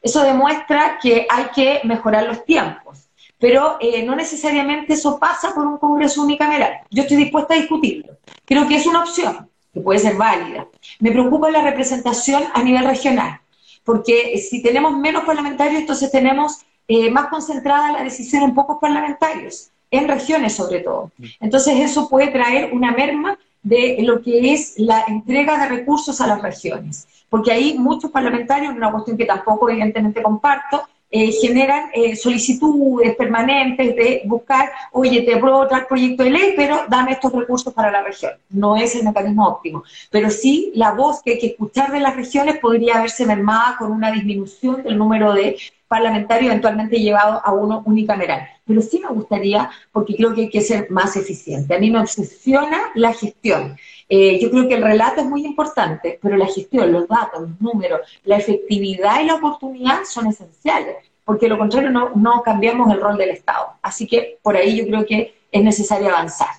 [0.03, 5.67] eso demuestra que hay que mejorar los tiempos, pero eh, no necesariamente eso pasa por
[5.67, 6.81] un Congreso unicameral.
[6.91, 10.67] Yo estoy dispuesta a discutirlo, creo que es una opción que puede ser válida.
[11.01, 13.41] Me preocupa la representación a nivel regional,
[13.83, 19.71] porque si tenemos menos parlamentarios, entonces tenemos eh, más concentrada la decisión en pocos parlamentarios,
[19.91, 21.11] en regiones sobre todo.
[21.41, 26.27] Entonces eso puede traer una merma de lo que es la entrega de recursos a
[26.27, 30.83] las regiones, porque ahí muchos parlamentarios, una cuestión que tampoco evidentemente comparto,
[31.15, 36.87] eh, generan eh, solicitudes permanentes de buscar, oye, te apruebo tal proyecto de ley, pero
[36.89, 38.33] dame estos recursos para la región.
[38.49, 42.17] No es el mecanismo óptimo, pero sí la voz que hay que escuchar de las
[42.17, 45.59] regiones podría haberse mermada con una disminución del número de
[45.93, 48.49] parlamentario eventualmente llevado a uno unicameral.
[48.65, 51.75] Pero sí me gustaría, porque creo que hay que ser más eficiente.
[51.75, 53.77] A mí me obsesiona la gestión.
[54.09, 57.61] Eh, yo creo que el relato es muy importante, pero la gestión, los datos, los
[57.61, 62.99] números, la efectividad y la oportunidad son esenciales, porque lo contrario no, no cambiamos el
[62.99, 63.75] rol del Estado.
[63.83, 66.55] Así que por ahí yo creo que es necesario avanzar.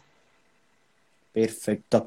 [1.34, 2.06] Perfecto.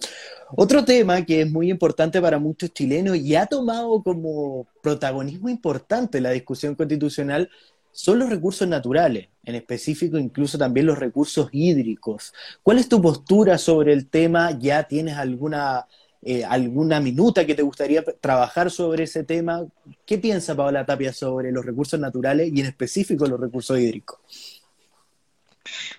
[0.54, 6.20] Otro tema que es muy importante para muchos chilenos y ha tomado como protagonismo importante
[6.20, 7.50] la discusión constitucional
[7.90, 12.32] son los recursos naturales, en específico incluso también los recursos hídricos.
[12.62, 14.56] ¿Cuál es tu postura sobre el tema?
[14.58, 15.86] ¿Ya tienes alguna,
[16.22, 19.66] eh, alguna minuta que te gustaría trabajar sobre ese tema?
[20.04, 24.55] ¿Qué piensa Paola Tapia sobre los recursos naturales y en específico los recursos hídricos?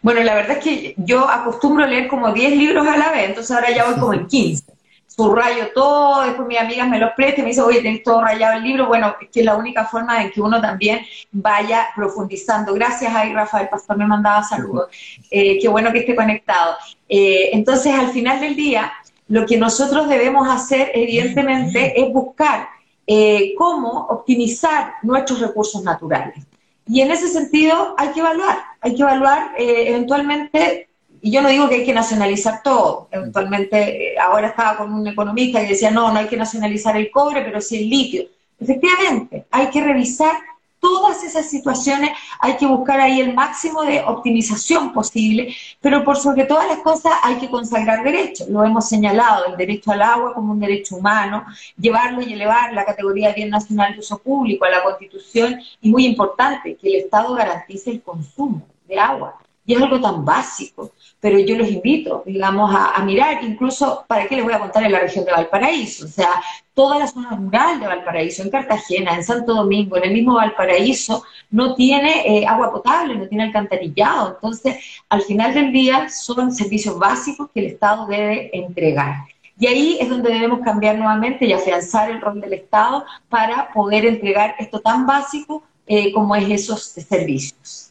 [0.02, 3.56] Bueno, la verdad es que yo acostumbro leer como 10 libros a la vez, entonces
[3.56, 4.78] ahora ya voy como en 15
[5.18, 8.64] subrayo todo, después mis amigas me los prestan, me dicen, oye, tenés todo rayado el
[8.64, 8.86] libro.
[8.86, 11.02] Bueno, es que es la única forma en que uno también
[11.32, 12.74] vaya profundizando.
[12.76, 14.90] Gracias ahí, Rafael Pastor me mandaba saludos.
[15.32, 16.76] Eh, qué bueno que esté conectado.
[17.10, 18.94] Eh, entonces, al final del día,
[19.28, 22.70] lo que nosotros debemos hacer, evidentemente, es buscar
[23.08, 26.46] eh, cómo optimizar nuestros recursos naturales.
[26.88, 30.88] Y en ese sentido hay que evaluar, hay que evaluar eventualmente
[31.22, 33.10] y yo no digo que hay que nacionalizar todo.
[33.12, 37.12] Eventualmente, eh, ahora estaba con un economista que decía, no, no hay que nacionalizar el
[37.12, 38.24] cobre, pero sí el litio.
[38.60, 40.34] Efectivamente, hay que revisar
[40.80, 46.46] todas esas situaciones, hay que buscar ahí el máximo de optimización posible, pero por sobre
[46.46, 48.48] todas las cosas hay que consagrar derechos.
[48.48, 51.46] Lo hemos señalado, el derecho al agua como un derecho humano,
[51.78, 55.90] llevarlo y elevar la categoría de bien nacional de uso público a la Constitución y
[55.90, 59.40] muy importante, que el Estado garantice el consumo de agua.
[59.68, 64.36] Y es algo tan básico pero yo los invito, digamos, a, mirar, incluso, ¿para qué
[64.36, 66.06] les voy a contar en la región de Valparaíso?
[66.06, 66.30] O sea,
[66.76, 71.24] toda la zona rural de Valparaíso, en Cartagena, en Santo Domingo, en el mismo Valparaíso,
[71.50, 74.36] no tiene eh, agua potable, no tiene alcantarillado.
[74.36, 74.78] Entonces,
[75.10, 79.26] al final del día, son servicios básicos que el Estado debe entregar.
[79.60, 84.06] Y ahí es donde debemos cambiar nuevamente y afianzar el rol del Estado para poder
[84.06, 87.87] entregar esto tan básico eh, como es esos servicios.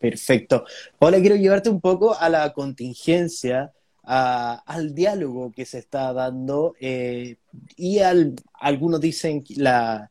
[0.00, 0.64] Perfecto.
[0.98, 3.70] Ahora quiero llevarte un poco a la contingencia,
[4.02, 7.36] al diálogo que se está dando eh,
[7.76, 10.10] y al, algunos dicen la,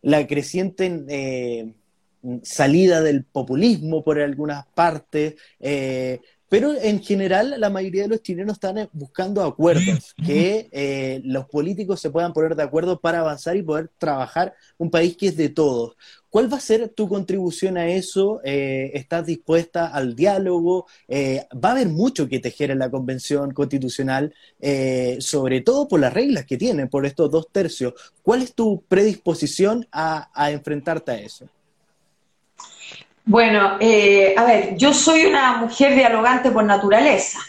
[0.00, 1.72] la creciente eh,
[2.42, 8.54] salida del populismo por algunas partes, eh, pero en general la mayoría de los chilenos
[8.54, 13.90] están buscando acuerdos, que los políticos se puedan poner de acuerdo para avanzar y poder
[13.98, 15.96] trabajar un país que es de todos.
[16.36, 18.42] ¿Cuál va a ser tu contribución a eso?
[18.44, 20.86] Eh, ¿Estás dispuesta al diálogo?
[21.08, 25.98] Eh, va a haber mucho que tejer en la Convención Constitucional, eh, sobre todo por
[25.98, 27.94] las reglas que tiene, por estos dos tercios.
[28.22, 31.46] ¿Cuál es tu predisposición a, enfrentarte a eso?
[33.26, 37.40] Bueno, a ver, yo soy una mujer dialogante por naturaleza.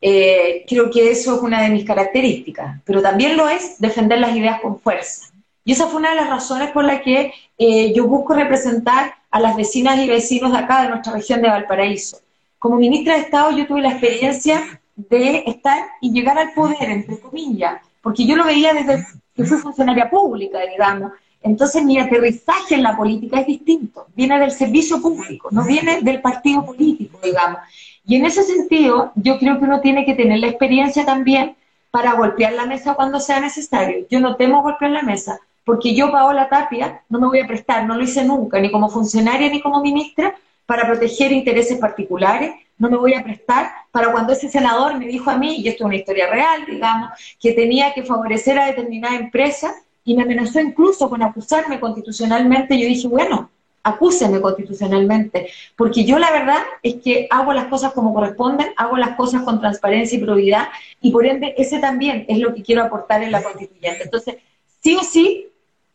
[0.00, 4.60] creo que eso es una de mis características, pero también lo es defender las ideas
[4.60, 5.30] con fuerza.
[5.64, 9.40] Y esa fue una de las razones por las que eh, yo busco representar a
[9.40, 12.18] las vecinas y vecinos de acá, de nuestra región de Valparaíso.
[12.58, 17.20] Como ministra de Estado yo tuve la experiencia de estar y llegar al poder, entre
[17.20, 21.12] comillas, porque yo lo veía desde que fui funcionaria pública, digamos.
[21.42, 26.20] Entonces mi aterrizaje en la política es distinto, viene del servicio público, no viene del
[26.20, 27.60] partido político, digamos.
[28.04, 31.56] Y en ese sentido, yo creo que uno tiene que tener la experiencia también
[31.90, 34.06] para golpear la mesa cuando sea necesario.
[34.10, 37.86] Yo no temo golpear la mesa, porque yo, Paola Tapia, no me voy a prestar,
[37.86, 40.34] no lo hice nunca, ni como funcionaria ni como ministra,
[40.66, 45.30] para proteger intereses particulares, no me voy a prestar para cuando ese senador me dijo
[45.30, 49.16] a mí, y esto es una historia real, digamos, que tenía que favorecer a determinada
[49.16, 49.74] empresa
[50.04, 53.50] y me amenazó incluso con acusarme constitucionalmente, yo dije, bueno,
[53.82, 59.16] acúseme constitucionalmente, porque yo la verdad es que hago las cosas como corresponden, hago las
[59.16, 60.68] cosas con transparencia y probidad,
[61.00, 64.04] y por ende ese también es lo que quiero aportar en la constituyente.
[64.04, 64.36] Entonces,
[64.82, 65.48] sí o sí,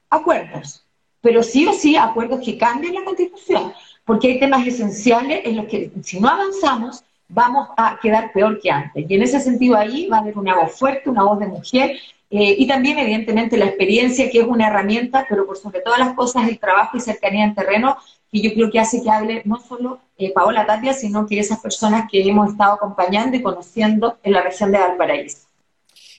[0.10, 0.84] acuerdos,
[1.22, 5.66] pero sí o sí acuerdos que cambien la constitución, porque hay temas esenciales en los
[5.66, 9.06] que si no avanzamos vamos a quedar peor que antes.
[9.10, 11.98] Y en ese sentido ahí va a haber una voz fuerte, una voz de mujer,
[12.30, 16.14] eh, y también evidentemente la experiencia, que es una herramienta, pero por sobre todas las
[16.16, 17.98] cosas el trabajo y cercanía en terreno,
[18.32, 21.60] que yo creo que hace que hable no solo eh, Paola Tapia, sino que esas
[21.60, 25.46] personas que hemos estado acompañando y conociendo en la región de Valparaíso.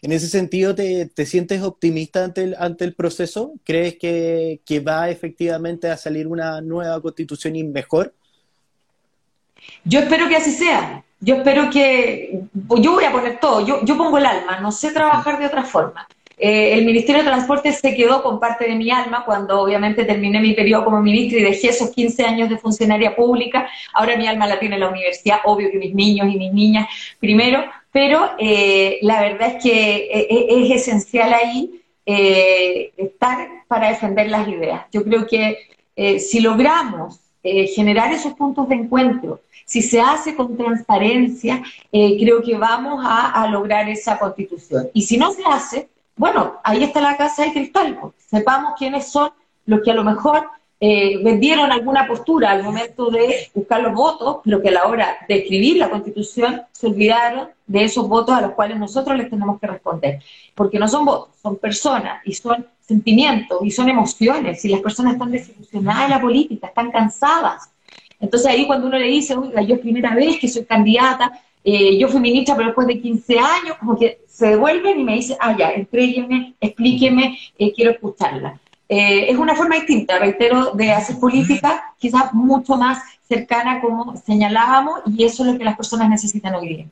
[0.03, 3.55] En ese sentido, ¿te, sientes optimista ante el, ante el proceso?
[3.65, 8.15] ¿Crees que, va efectivamente a salir una nueva constitución y mejor?
[9.85, 11.05] Yo espero que así sea.
[11.21, 12.41] Yo espero que.
[12.79, 13.67] Yo voy a poner todo.
[13.67, 14.61] Yo, yo pongo el alma.
[14.61, 16.07] No sé trabajar de otra forma.
[16.39, 20.39] Eh, el Ministerio de Transporte se quedó con parte de mi alma cuando obviamente terminé
[20.39, 23.69] mi periodo como ministra y dejé esos 15 años de funcionaria pública.
[23.95, 27.65] Ahora mi alma la tiene la universidad, obvio que mis niños y mis niñas primero,
[27.91, 34.83] pero eh, la verdad es que eh, es, esencial ahí estar para defender las ideas.
[34.93, 35.59] Yo creo que
[36.21, 37.26] si logramos
[37.75, 43.89] generar esos puntos de encuentro, si se hace con transparencia, creo que vamos a lograr
[43.89, 44.89] esa constitución.
[44.93, 47.99] Y si no se hace, bueno, ahí está la casa de cristal.
[48.01, 48.15] Pues.
[48.31, 49.31] Sepamos quiénes son
[49.67, 50.49] los que a lo mejor
[50.81, 55.17] eh, vendieron alguna postura al momento de buscar los votos, pero que a la hora
[55.29, 59.61] de escribir la constitución se olvidaron de esos votos a los cuales nosotros les tenemos
[59.61, 60.23] que responder.
[60.55, 65.15] Porque no son votos, son personas y son sentimientos y son emociones y las personas
[65.15, 67.71] están desilusionadas de la política, están cansadas.
[68.21, 71.99] Entonces ahí cuando uno le dice, oiga, yo es primera vez que soy candidata, eh,
[71.99, 75.37] yo fui ministra, pero después de 15 años, como que se devuelven y me dicen,
[75.41, 78.61] ah, ya, entrégueme, explíqueme, eh, quiero escucharla.
[78.89, 85.01] Eh, es una forma distinta, reitero, de hacer política, quizás mucho más cercana, como señalábamos,
[85.07, 86.87] y eso es lo que las personas necesitan hoy día.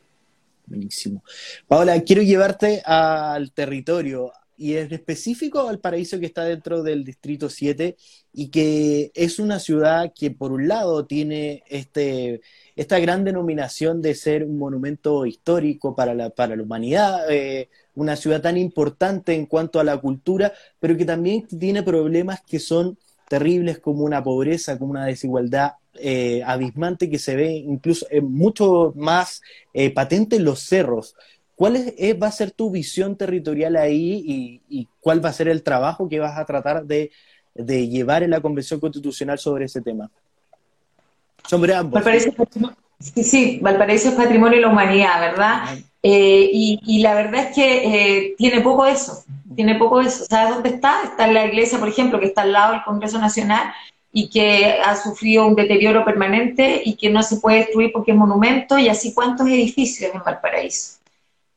[0.66, 1.22] Buenísimo.
[1.68, 7.48] Paola, quiero llevarte al territorio, y en específico al paraíso que está dentro del Distrito
[7.48, 7.96] 7
[8.32, 12.40] y que es una ciudad que por un lado tiene este,
[12.76, 18.16] esta gran denominación de ser un monumento histórico para la, para la humanidad, eh, una
[18.16, 22.98] ciudad tan importante en cuanto a la cultura, pero que también tiene problemas que son
[23.28, 29.42] terribles como una pobreza, como una desigualdad eh, abismante que se ve incluso mucho más
[29.72, 31.14] eh, patente en los cerros.
[31.56, 35.62] ¿Cuál es, va a ser tu visión territorial ahí y, cuál va a ser el
[35.62, 37.10] trabajo que vas a tratar de,
[37.54, 40.10] llevar en la Convención Constitucional sobre ese tema?
[41.46, 42.02] Sobre ambos.
[42.98, 45.78] sí, sí, Valparaíso es patrimonio de la humanidad, ¿verdad?
[46.02, 50.24] Eh, y, la verdad es que eh, tiene poco eso, tiene poco eso.
[50.24, 51.04] ¿Sabes dónde está?
[51.04, 53.72] Está en la iglesia, por ejemplo, que está al lado del Congreso Nacional
[54.12, 58.16] y que ha sufrido un deterioro permanente y que no se puede destruir porque es
[58.16, 60.98] monumento, y así cuántos edificios en Valparaíso.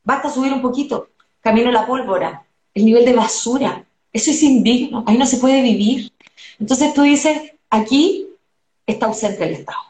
[0.08, 1.10] Basta subir un poquito,
[1.42, 2.42] camino la pólvora,
[2.72, 3.84] el nivel de basura.
[4.10, 6.10] Eso es indigno, ahí no se puede vivir.
[6.58, 8.26] Entonces tú dices, aquí
[8.86, 9.84] está ausente el Estado.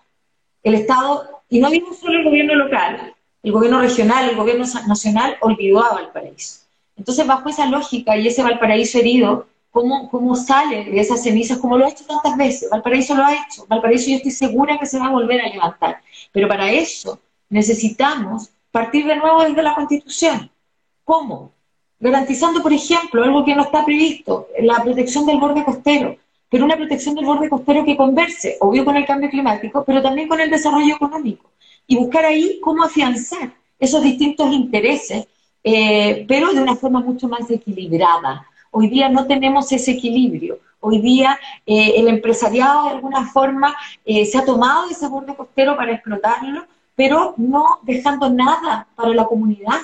[0.65, 5.37] El Estado, y no digo solo el gobierno local, el gobierno regional, el gobierno nacional
[5.41, 6.63] olvidó a Valparaíso.
[6.97, 11.59] Entonces, bajo esa lógica y ese Valparaíso herido, ¿cómo, cómo sale de esas cenizas?
[11.59, 12.69] Como lo ha hecho tantas veces.
[12.69, 13.67] Valparaíso lo ha hecho.
[13.69, 16.03] Valparaíso yo estoy segura que se va a volver a levantar.
[16.33, 20.49] Pero para eso necesitamos partir de nuevo desde la Constitución.
[21.05, 21.51] ¿Cómo?
[21.99, 26.17] Garantizando, por ejemplo, algo que no está previsto, la protección del borde costero,
[26.49, 30.29] pero una protección del borde costero que converse, obvio con el cambio climático, pero también
[30.29, 31.51] con el desarrollo económico,
[31.88, 35.27] y buscar ahí cómo afianzar esos distintos intereses,
[35.64, 38.47] eh, pero de una forma mucho más equilibrada.
[38.71, 40.61] Hoy día no tenemos ese equilibrio.
[40.79, 41.37] Hoy día
[41.67, 46.64] eh, el empresariado de alguna forma eh, se ha tomado ese borde costero para explotarlo
[46.99, 49.79] pero no dejando nada para la comunidad.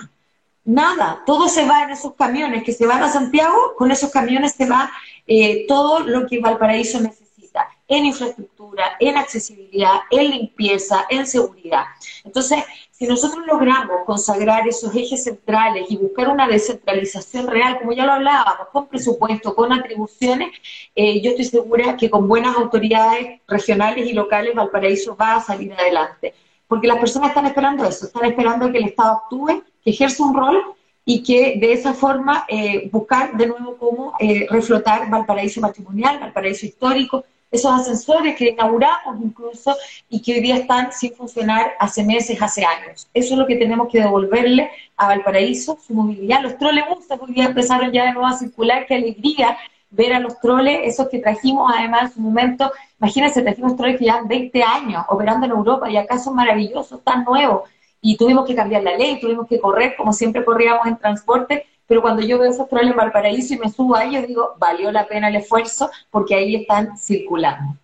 [0.64, 4.54] Nada, todo se va en esos camiones que se van a Santiago, con esos camiones
[4.54, 4.90] se va
[5.24, 11.84] eh, todo lo que Valparaíso necesita, en infraestructura, en accesibilidad, en limpieza, en seguridad.
[12.24, 18.06] Entonces, si nosotros logramos consagrar esos ejes centrales y buscar una descentralización real, como ya
[18.06, 20.50] lo hablábamos, con presupuesto, con atribuciones,
[20.96, 25.72] eh, yo estoy segura que con buenas autoridades regionales y locales Valparaíso va a salir
[25.74, 26.34] adelante
[26.68, 30.34] porque las personas están esperando eso, están esperando que el Estado actúe, que ejerza un
[30.34, 30.62] rol
[31.04, 36.66] y que de esa forma eh, buscar de nuevo cómo eh, reflotar Valparaíso patrimonial, Valparaíso
[36.66, 39.76] histórico, esos ascensores que inauguramos incluso
[40.08, 43.08] y que hoy día están sin funcionar hace meses, hace años.
[43.14, 46.42] Eso es lo que tenemos que devolverle a Valparaíso, su movilidad.
[46.42, 49.56] Los trolebuses hoy día empezaron ya de nuevo a circular, qué alegría
[49.94, 54.04] ver a los troles, esos que trajimos además en su momento, imagínense, trajimos troles que
[54.04, 57.68] llevan 20 años operando en Europa y acá son maravillosos, tan nuevos,
[58.00, 62.02] y tuvimos que cambiar la ley, tuvimos que correr como siempre corríamos en transporte, pero
[62.02, 65.06] cuando yo veo esos troles en Valparaíso y me subo a ellos, digo, valió la
[65.06, 67.76] pena el esfuerzo porque ahí están circulando.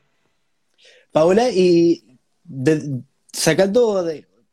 [1.13, 2.03] Paola, y
[3.33, 4.05] sacando,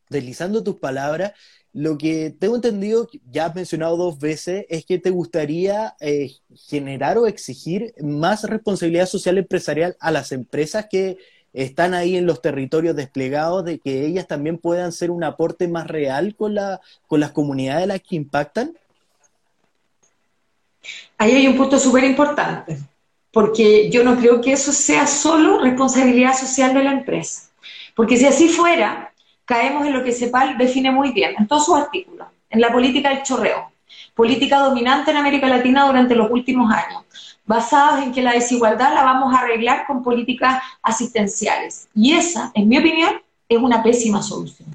[0.09, 1.33] deslizando tus palabras,
[1.77, 6.31] lo que tengo entendido, ya has mencionado dos veces, es que te gustaría eh,
[6.67, 11.19] generar o exigir más responsabilidad social empresarial a las empresas que
[11.53, 15.85] están ahí en los territorios desplegados, de que ellas también puedan ser un aporte más
[15.85, 18.75] real con, la, con las comunidades a las que impactan?
[21.19, 22.79] Ahí hay un punto súper importante,
[23.31, 27.51] porque yo no creo que eso sea solo responsabilidad social de la empresa.
[27.95, 29.13] Porque si así fuera,
[29.47, 33.09] caemos en lo que CEPAL define muy bien en todos sus artículos, en la política
[33.09, 33.71] del chorreo,
[34.13, 37.03] política dominante en América Latina durante los últimos años,
[37.45, 41.87] basados en que la desigualdad la vamos a arreglar con políticas asistenciales.
[41.95, 44.67] Y esa, en mi opinión, es una pésima solución.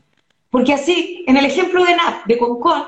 [0.49, 2.85] Porque así, en el ejemplo de NAP, de Concon,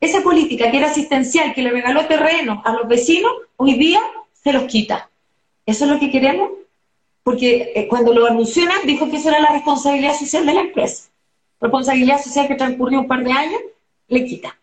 [0.00, 4.00] esa política que era asistencial, que le regaló terreno a los vecinos, hoy día
[4.32, 5.10] se los quita.
[5.66, 6.52] ¿Eso es lo que queremos?
[7.22, 10.60] Porque eh, cuando lo anunció NAP, dijo que eso era la responsabilidad social de la
[10.62, 11.08] empresa
[11.60, 13.60] responsabilidad social que transcurrió un par de años,
[14.08, 14.58] le quita.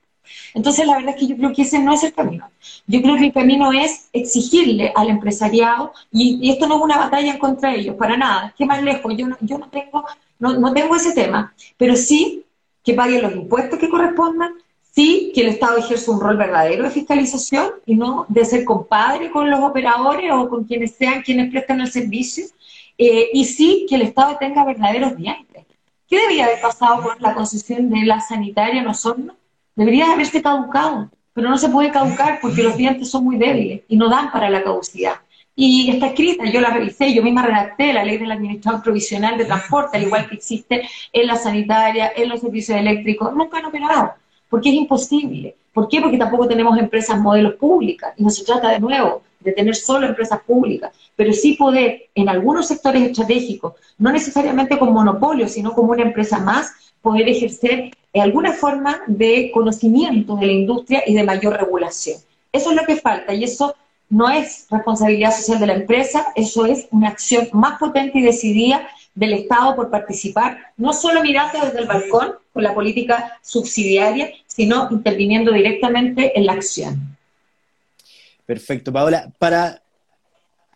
[0.54, 2.50] Entonces, la verdad es que yo creo que ese no es el camino.
[2.88, 7.38] Yo creo que el camino es exigirle al empresariado, y, esto no es una batalla
[7.38, 10.06] contra ellos, para nada, que más lejos, yo no, yo no tengo,
[10.40, 12.46] no, no tengo ese tema, pero sí
[12.84, 14.54] que paguen los impuestos que correspondan,
[14.92, 19.32] sí que el Estado ejerce un rol verdadero de fiscalización y no de ser compadre
[19.32, 22.46] con los operadores o con quienes sean quienes prestan el servicio,
[22.98, 25.55] eh, y sí que el Estado tenga verdaderos dientes.
[26.08, 29.36] ¿Qué debería haber pasado con la concesión de la sanitaria en Osorno?
[29.76, 33.98] Debería haberse caducado, pero no se puede caducar porque los dientes son muy débiles y
[33.98, 35.16] no dan para la caducidad.
[35.56, 39.46] Y está escrita, yo la revisé, yo misma redacté la ley del administrador provisional de
[39.46, 44.14] transporte, al igual que existe en la sanitaria, en los servicios eléctricos, nunca han operado,
[44.50, 45.56] porque es imposible.
[45.74, 46.02] ¿Por qué?
[46.02, 50.08] Porque tampoco tenemos empresas modelos públicas y no se trata de nuevo de tener solo
[50.08, 55.92] empresas públicas, pero sí poder en algunos sectores estratégicos, no necesariamente con monopolio, sino como
[55.92, 61.58] una empresa más, poder ejercer alguna forma de conocimiento de la industria y de mayor
[61.58, 62.18] regulación.
[62.52, 63.76] Eso es lo que falta y eso
[64.10, 68.88] no es responsabilidad social de la empresa, eso es una acción más potente y decidida
[69.14, 74.88] del Estado por participar, no solo mirando desde el balcón con la política subsidiaria, sino
[74.92, 77.15] interviniendo directamente en la acción.
[78.46, 79.32] Perfecto, Paola.
[79.40, 79.82] Para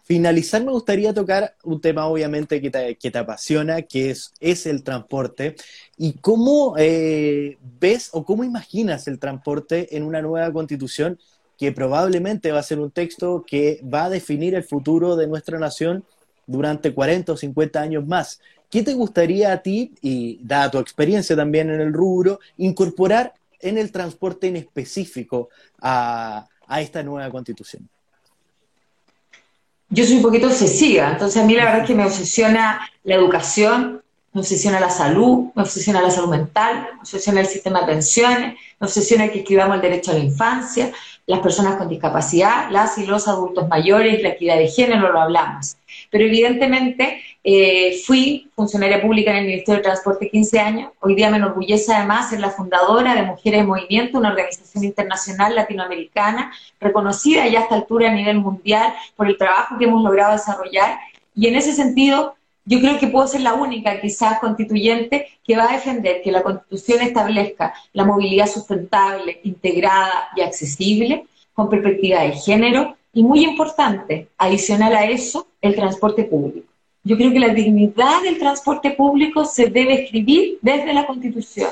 [0.03, 5.55] finalizar, me gustaría tocar un tema obviamente que te, apasiona, que es, el transporte.
[5.97, 11.19] ¿Y cómo eh, ves o cómo imaginas el transporte en una nueva constitución
[11.59, 15.59] que probablemente va a ser un texto que va a definir el futuro de nuestra
[15.59, 16.03] nación
[16.47, 18.41] durante 40 o 50 años más?
[18.71, 23.77] ¿Qué te gustaría a ti, y dada tu experiencia también en el rubro, incorporar en
[23.77, 25.49] el transporte en específico
[25.79, 27.89] a, a esta nueva constitución?
[29.89, 33.15] yo soy un poquito obsesiva, entonces a mí la verdad es que me obsesiona la
[33.15, 34.03] educación,
[34.33, 38.53] me obsesiona la salud, me obsesiona la salud mental, me obsesiona el sistema de pensiones,
[38.79, 40.91] me obsesiona que escribamos el derecho a la infancia,
[41.25, 45.75] las personas con discapacidad, las y los adultos mayores, la equidad de género, lo hablamos.
[46.09, 50.91] Pero evidentemente eh, fui funcionaria pública en el Ministerio de Transporte 15 años.
[50.99, 55.55] Hoy día me enorgullece además ser la fundadora de Mujeres en Movimiento, una organización internacional
[55.55, 60.33] latinoamericana reconocida ya a esta altura a nivel mundial por el trabajo que hemos logrado
[60.33, 60.99] desarrollar.
[61.35, 62.35] Y en ese sentido,
[62.65, 66.43] yo creo que puedo ser la única, quizás constituyente, que va a defender que la
[66.43, 74.29] Constitución establezca la movilidad sustentable, integrada y accesible, con perspectiva de género, y muy importante,
[74.37, 76.67] adicional a eso, el transporte público.
[77.03, 81.69] Yo creo que la dignidad del transporte público se debe escribir desde la Constitución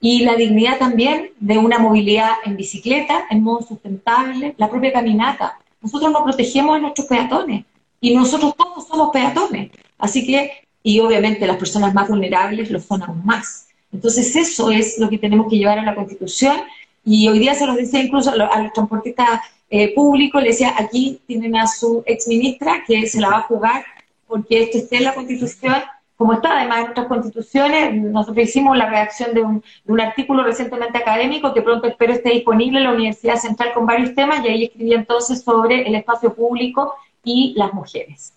[0.00, 5.58] y la dignidad también de una movilidad en bicicleta, en modo sustentable, la propia caminata.
[5.80, 7.64] Nosotros nos protegemos a nuestros peatones
[8.00, 9.70] y nosotros todos somos peatones.
[9.96, 10.50] Así que,
[10.82, 13.68] y obviamente las personas más vulnerables lo son aún más.
[13.92, 16.56] Entonces eso es lo que tenemos que llevar a la Constitución
[17.04, 19.40] y hoy día se los decía incluso a los, transportistas
[19.70, 23.42] eh, públicos, le decía, aquí tienen a su ex ministra que se la va a
[23.42, 23.84] jugar
[24.26, 25.74] porque esto esté en la Constitución,
[26.16, 27.94] como está además en otras constituciones.
[27.94, 32.84] Nosotros hicimos la redacción de un, artículo recientemente académico que pronto espero esté disponible en
[32.84, 37.54] la Universidad Central con varios temas y ahí escribí entonces sobre el espacio público y
[37.56, 38.32] las mujeres.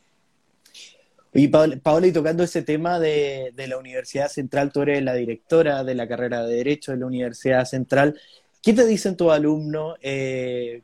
[1.34, 5.84] Y Paola, y tocando ese tema de, de, la Universidad Central, tú eres la directora
[5.84, 8.19] de la carrera de Derecho de la Universidad Central.
[8.61, 9.97] ¿Qué te dicen tus alumnos?
[10.01, 10.82] Eh,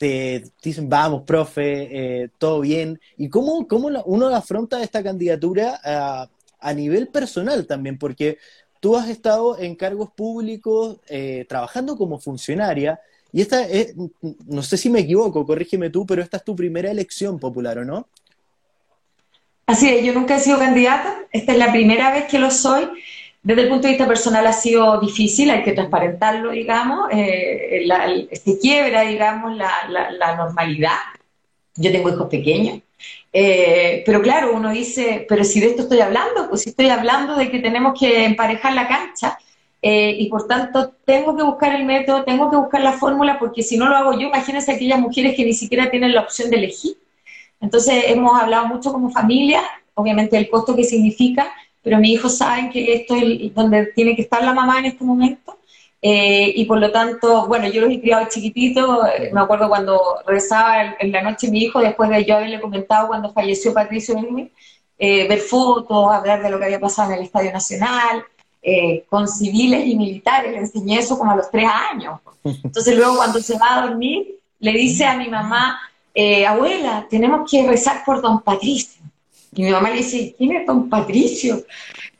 [0.00, 2.98] te dicen, vamos, profe, eh, todo bien.
[3.18, 5.78] ¿Y cómo, cómo uno afronta esta candidatura
[6.58, 7.98] a, nivel personal también?
[7.98, 8.38] Porque
[8.80, 12.98] tú has estado en cargos públicos eh, trabajando como funcionaria
[13.30, 13.94] y esta es,
[14.46, 17.84] no sé si me equivoco, corrígeme tú, pero esta es tu primera elección popular, ¿o
[17.84, 18.08] no?
[19.66, 22.88] Así es, yo nunca he sido candidata, esta es la primera vez que lo soy
[23.42, 28.58] desde el punto de vista personal ha sido difícil, hay que transparentarlo, digamos, eh, se
[28.58, 30.98] quiebra, digamos, la, normalidad.
[31.76, 32.80] Yo tengo hijos pequeños,
[33.32, 37.36] eh, pero claro, uno dice, pero si de esto estoy hablando, pues si estoy hablando
[37.36, 39.38] de que tenemos que emparejar la cancha
[39.80, 43.62] eh, y por tanto tengo que buscar el método, tengo que buscar la fórmula, porque
[43.62, 46.56] si no lo hago yo, imagínense aquellas mujeres que ni siquiera tienen la opción de
[46.56, 46.98] elegir.
[47.60, 49.62] Entonces hemos hablado mucho como familia,
[49.94, 51.50] obviamente del costo que significa,
[51.82, 55.04] pero mis hijos saben que esto es donde tiene que estar la mamá en este
[55.04, 55.56] momento.
[56.02, 60.00] Eh, y por lo tanto, bueno, yo los he criado chiquititos, eh, me acuerdo cuando
[60.26, 64.16] rezaba en, la noche mi hijo, después de yo haberle comentado cuando falleció Patricio
[64.98, 68.24] eh, ver fotos, hablar de lo que había pasado en el Estadio Nacional,
[69.08, 72.20] con civiles y militares, le enseñé eso como a los tres años.
[72.44, 75.80] Entonces luego cuando se va a dormir, le dice a mi mamá,
[76.46, 78.99] abuela, tenemos que rezar por don Patricio.
[79.52, 81.64] Y mi mamá le dice, ¿quién es don Patricio?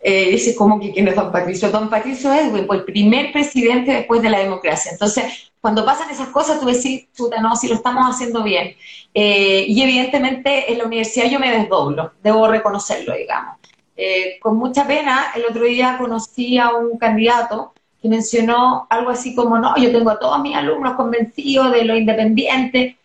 [0.00, 1.70] Eh, dice, ¿cómo que quién es don Patricio?
[1.70, 4.92] Don Patricio Edwin, pues el primer presidente después de la democracia.
[4.92, 8.74] Entonces, cuando pasan esas cosas, tú decís, puta, no, si lo estamos haciendo bien.
[9.14, 13.58] Eh, y evidentemente en la universidad yo me desdoblo, debo reconocerlo, digamos.
[13.96, 19.34] Eh, con mucha pena, el otro día conocí a un candidato que mencionó algo así
[19.34, 22.96] como, no, yo tengo a todos mis alumnos convencidos de lo independiente.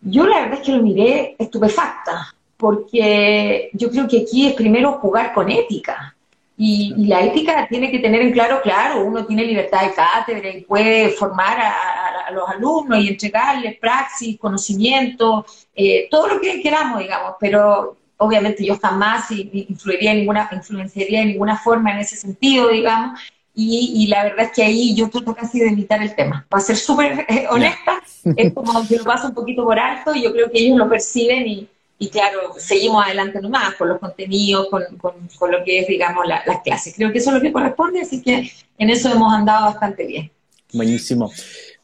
[0.00, 4.92] Yo la verdad es que lo miré estupefacta, porque yo creo que aquí es primero
[4.92, 6.14] jugar con ética.
[6.62, 10.60] Y, la ética tiene que tener en claro, claro, uno tiene libertad de cátedra y
[10.60, 15.44] puede formar a, los alumnos y entregarles praxis, conocimiento,
[15.74, 21.28] eh, todo lo que queramos, digamos, pero obviamente yo jamás influiría en ninguna, influenciaría en
[21.28, 23.18] ninguna forma en ese sentido, digamos,
[23.54, 26.46] y, la verdad es que ahí yo trato casi de evitar el tema.
[26.48, 28.00] Para ser súper eh, honesta,
[28.36, 30.88] es como que lo paso un poquito por alto y yo creo que ellos lo
[30.88, 31.68] perciben y,
[32.02, 36.62] y claro, seguimos adelante nomás con los contenidos, con, con, lo que es, digamos, las
[36.64, 36.94] clases.
[36.96, 40.32] Creo que eso es lo que corresponde, así que en eso hemos andado bastante bien.
[40.72, 41.30] Buenísimo.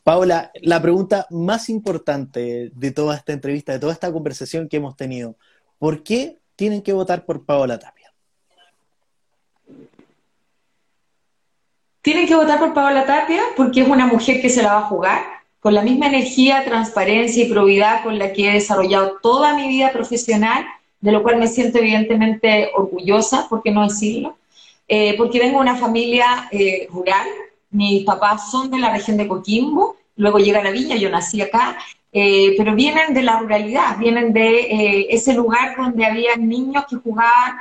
[0.03, 4.97] Paola, la pregunta más importante de toda esta entrevista, de toda esta conversación que hemos
[4.97, 5.37] tenido,
[5.79, 8.14] ¿por qué tienen que votar por Paola Tapia?
[12.01, 14.89] Tienen que votar por Paola Tapia porque es una mujer que se la va a
[14.89, 15.36] jugar,
[15.67, 19.91] con la misma energía, transparencia y probidad con la que he desarrollado toda mi vida
[19.91, 20.64] profesional,
[21.01, 24.37] de lo cual me siento evidentemente orgullosa, ¿por qué no decirlo?
[24.87, 27.27] Eh, porque vengo de una familia eh, rural,
[27.73, 31.77] mis papás son de la región de Coquimbo, luego llegan a Viña, yo nací acá,
[32.12, 37.57] eh, pero vienen de la ruralidad, vienen de ese lugar donde había niños que jugaban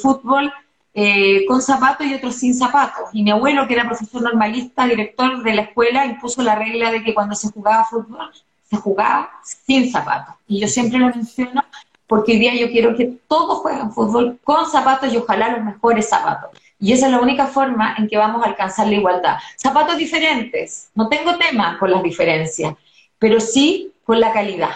[0.00, 0.50] fútbol
[0.94, 3.10] eh, con zapatos y otros sin zapatos.
[3.12, 7.02] Y mi abuelo, que era profesor normalista, director de la escuela, impuso la regla de
[7.02, 8.30] que cuando se jugaba fútbol,
[8.70, 10.36] se jugaba sin zapatos.
[10.46, 11.64] Y yo siempre lo menciono
[12.06, 16.08] porque hoy día yo quiero que todos jueguen fútbol con zapatos y ojalá los mejores
[16.08, 16.50] zapatos.
[16.78, 19.38] Y esa es la única forma en que vamos a alcanzar la igualdad.
[19.56, 22.74] Zapatos diferentes, no tengo tema con las diferencias,
[23.18, 24.70] pero sí con la calidad.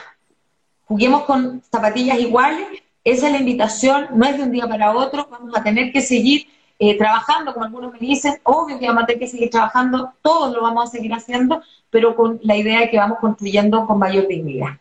[0.87, 2.67] Juguemos con zapatillas iguales
[3.11, 6.01] esa es la invitación, no es de un día para otro, vamos a tener que
[6.01, 6.47] seguir
[6.79, 10.55] eh, trabajando, como algunos me dicen, obvio que vamos a tener que seguir trabajando, todos
[10.55, 14.29] lo vamos a seguir haciendo, pero con la idea de que vamos construyendo con mayor
[14.29, 14.79] dignidad.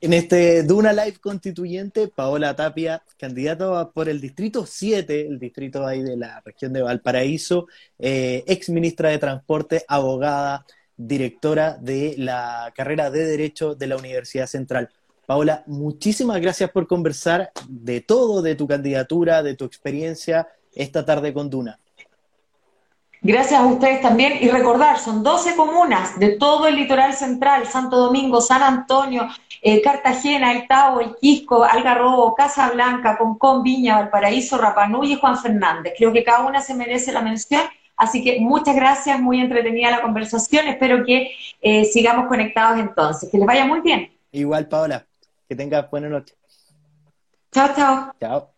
[0.00, 6.02] En este Duna Live constituyente, Paola Tapia, candidata por el distrito 7, el distrito ahí
[6.02, 7.66] de la región de Valparaíso,
[7.98, 10.66] eh, ex ministra de Transporte, abogada,
[10.96, 14.90] directora de la carrera de Derecho de la Universidad Central.
[15.26, 21.34] Paola, muchísimas gracias por conversar de todo, de tu candidatura, de tu experiencia esta tarde
[21.34, 21.80] con Duna.
[23.22, 27.96] Gracias a ustedes también y recordar, son 12 comunas de todo el litoral central, Santo
[27.96, 29.26] Domingo, San Antonio,
[29.62, 35.38] eh, Cartagena, El Tavo, El Quisco, Algarrobo, Casa Blanca, Concón, Viña, Valparaíso, Rapanui y Juan
[35.38, 35.94] Fernández.
[35.98, 37.62] Creo que cada una se merece la mención,
[37.96, 43.28] así que muchas gracias, muy entretenida la conversación, espero que eh, sigamos conectados entonces.
[43.28, 44.12] Que les vaya muy bien.
[44.30, 45.04] Igual, Paola.
[45.48, 46.34] Que tengas buena noche.
[47.52, 48.12] Chao, chao.
[48.20, 48.55] Chao.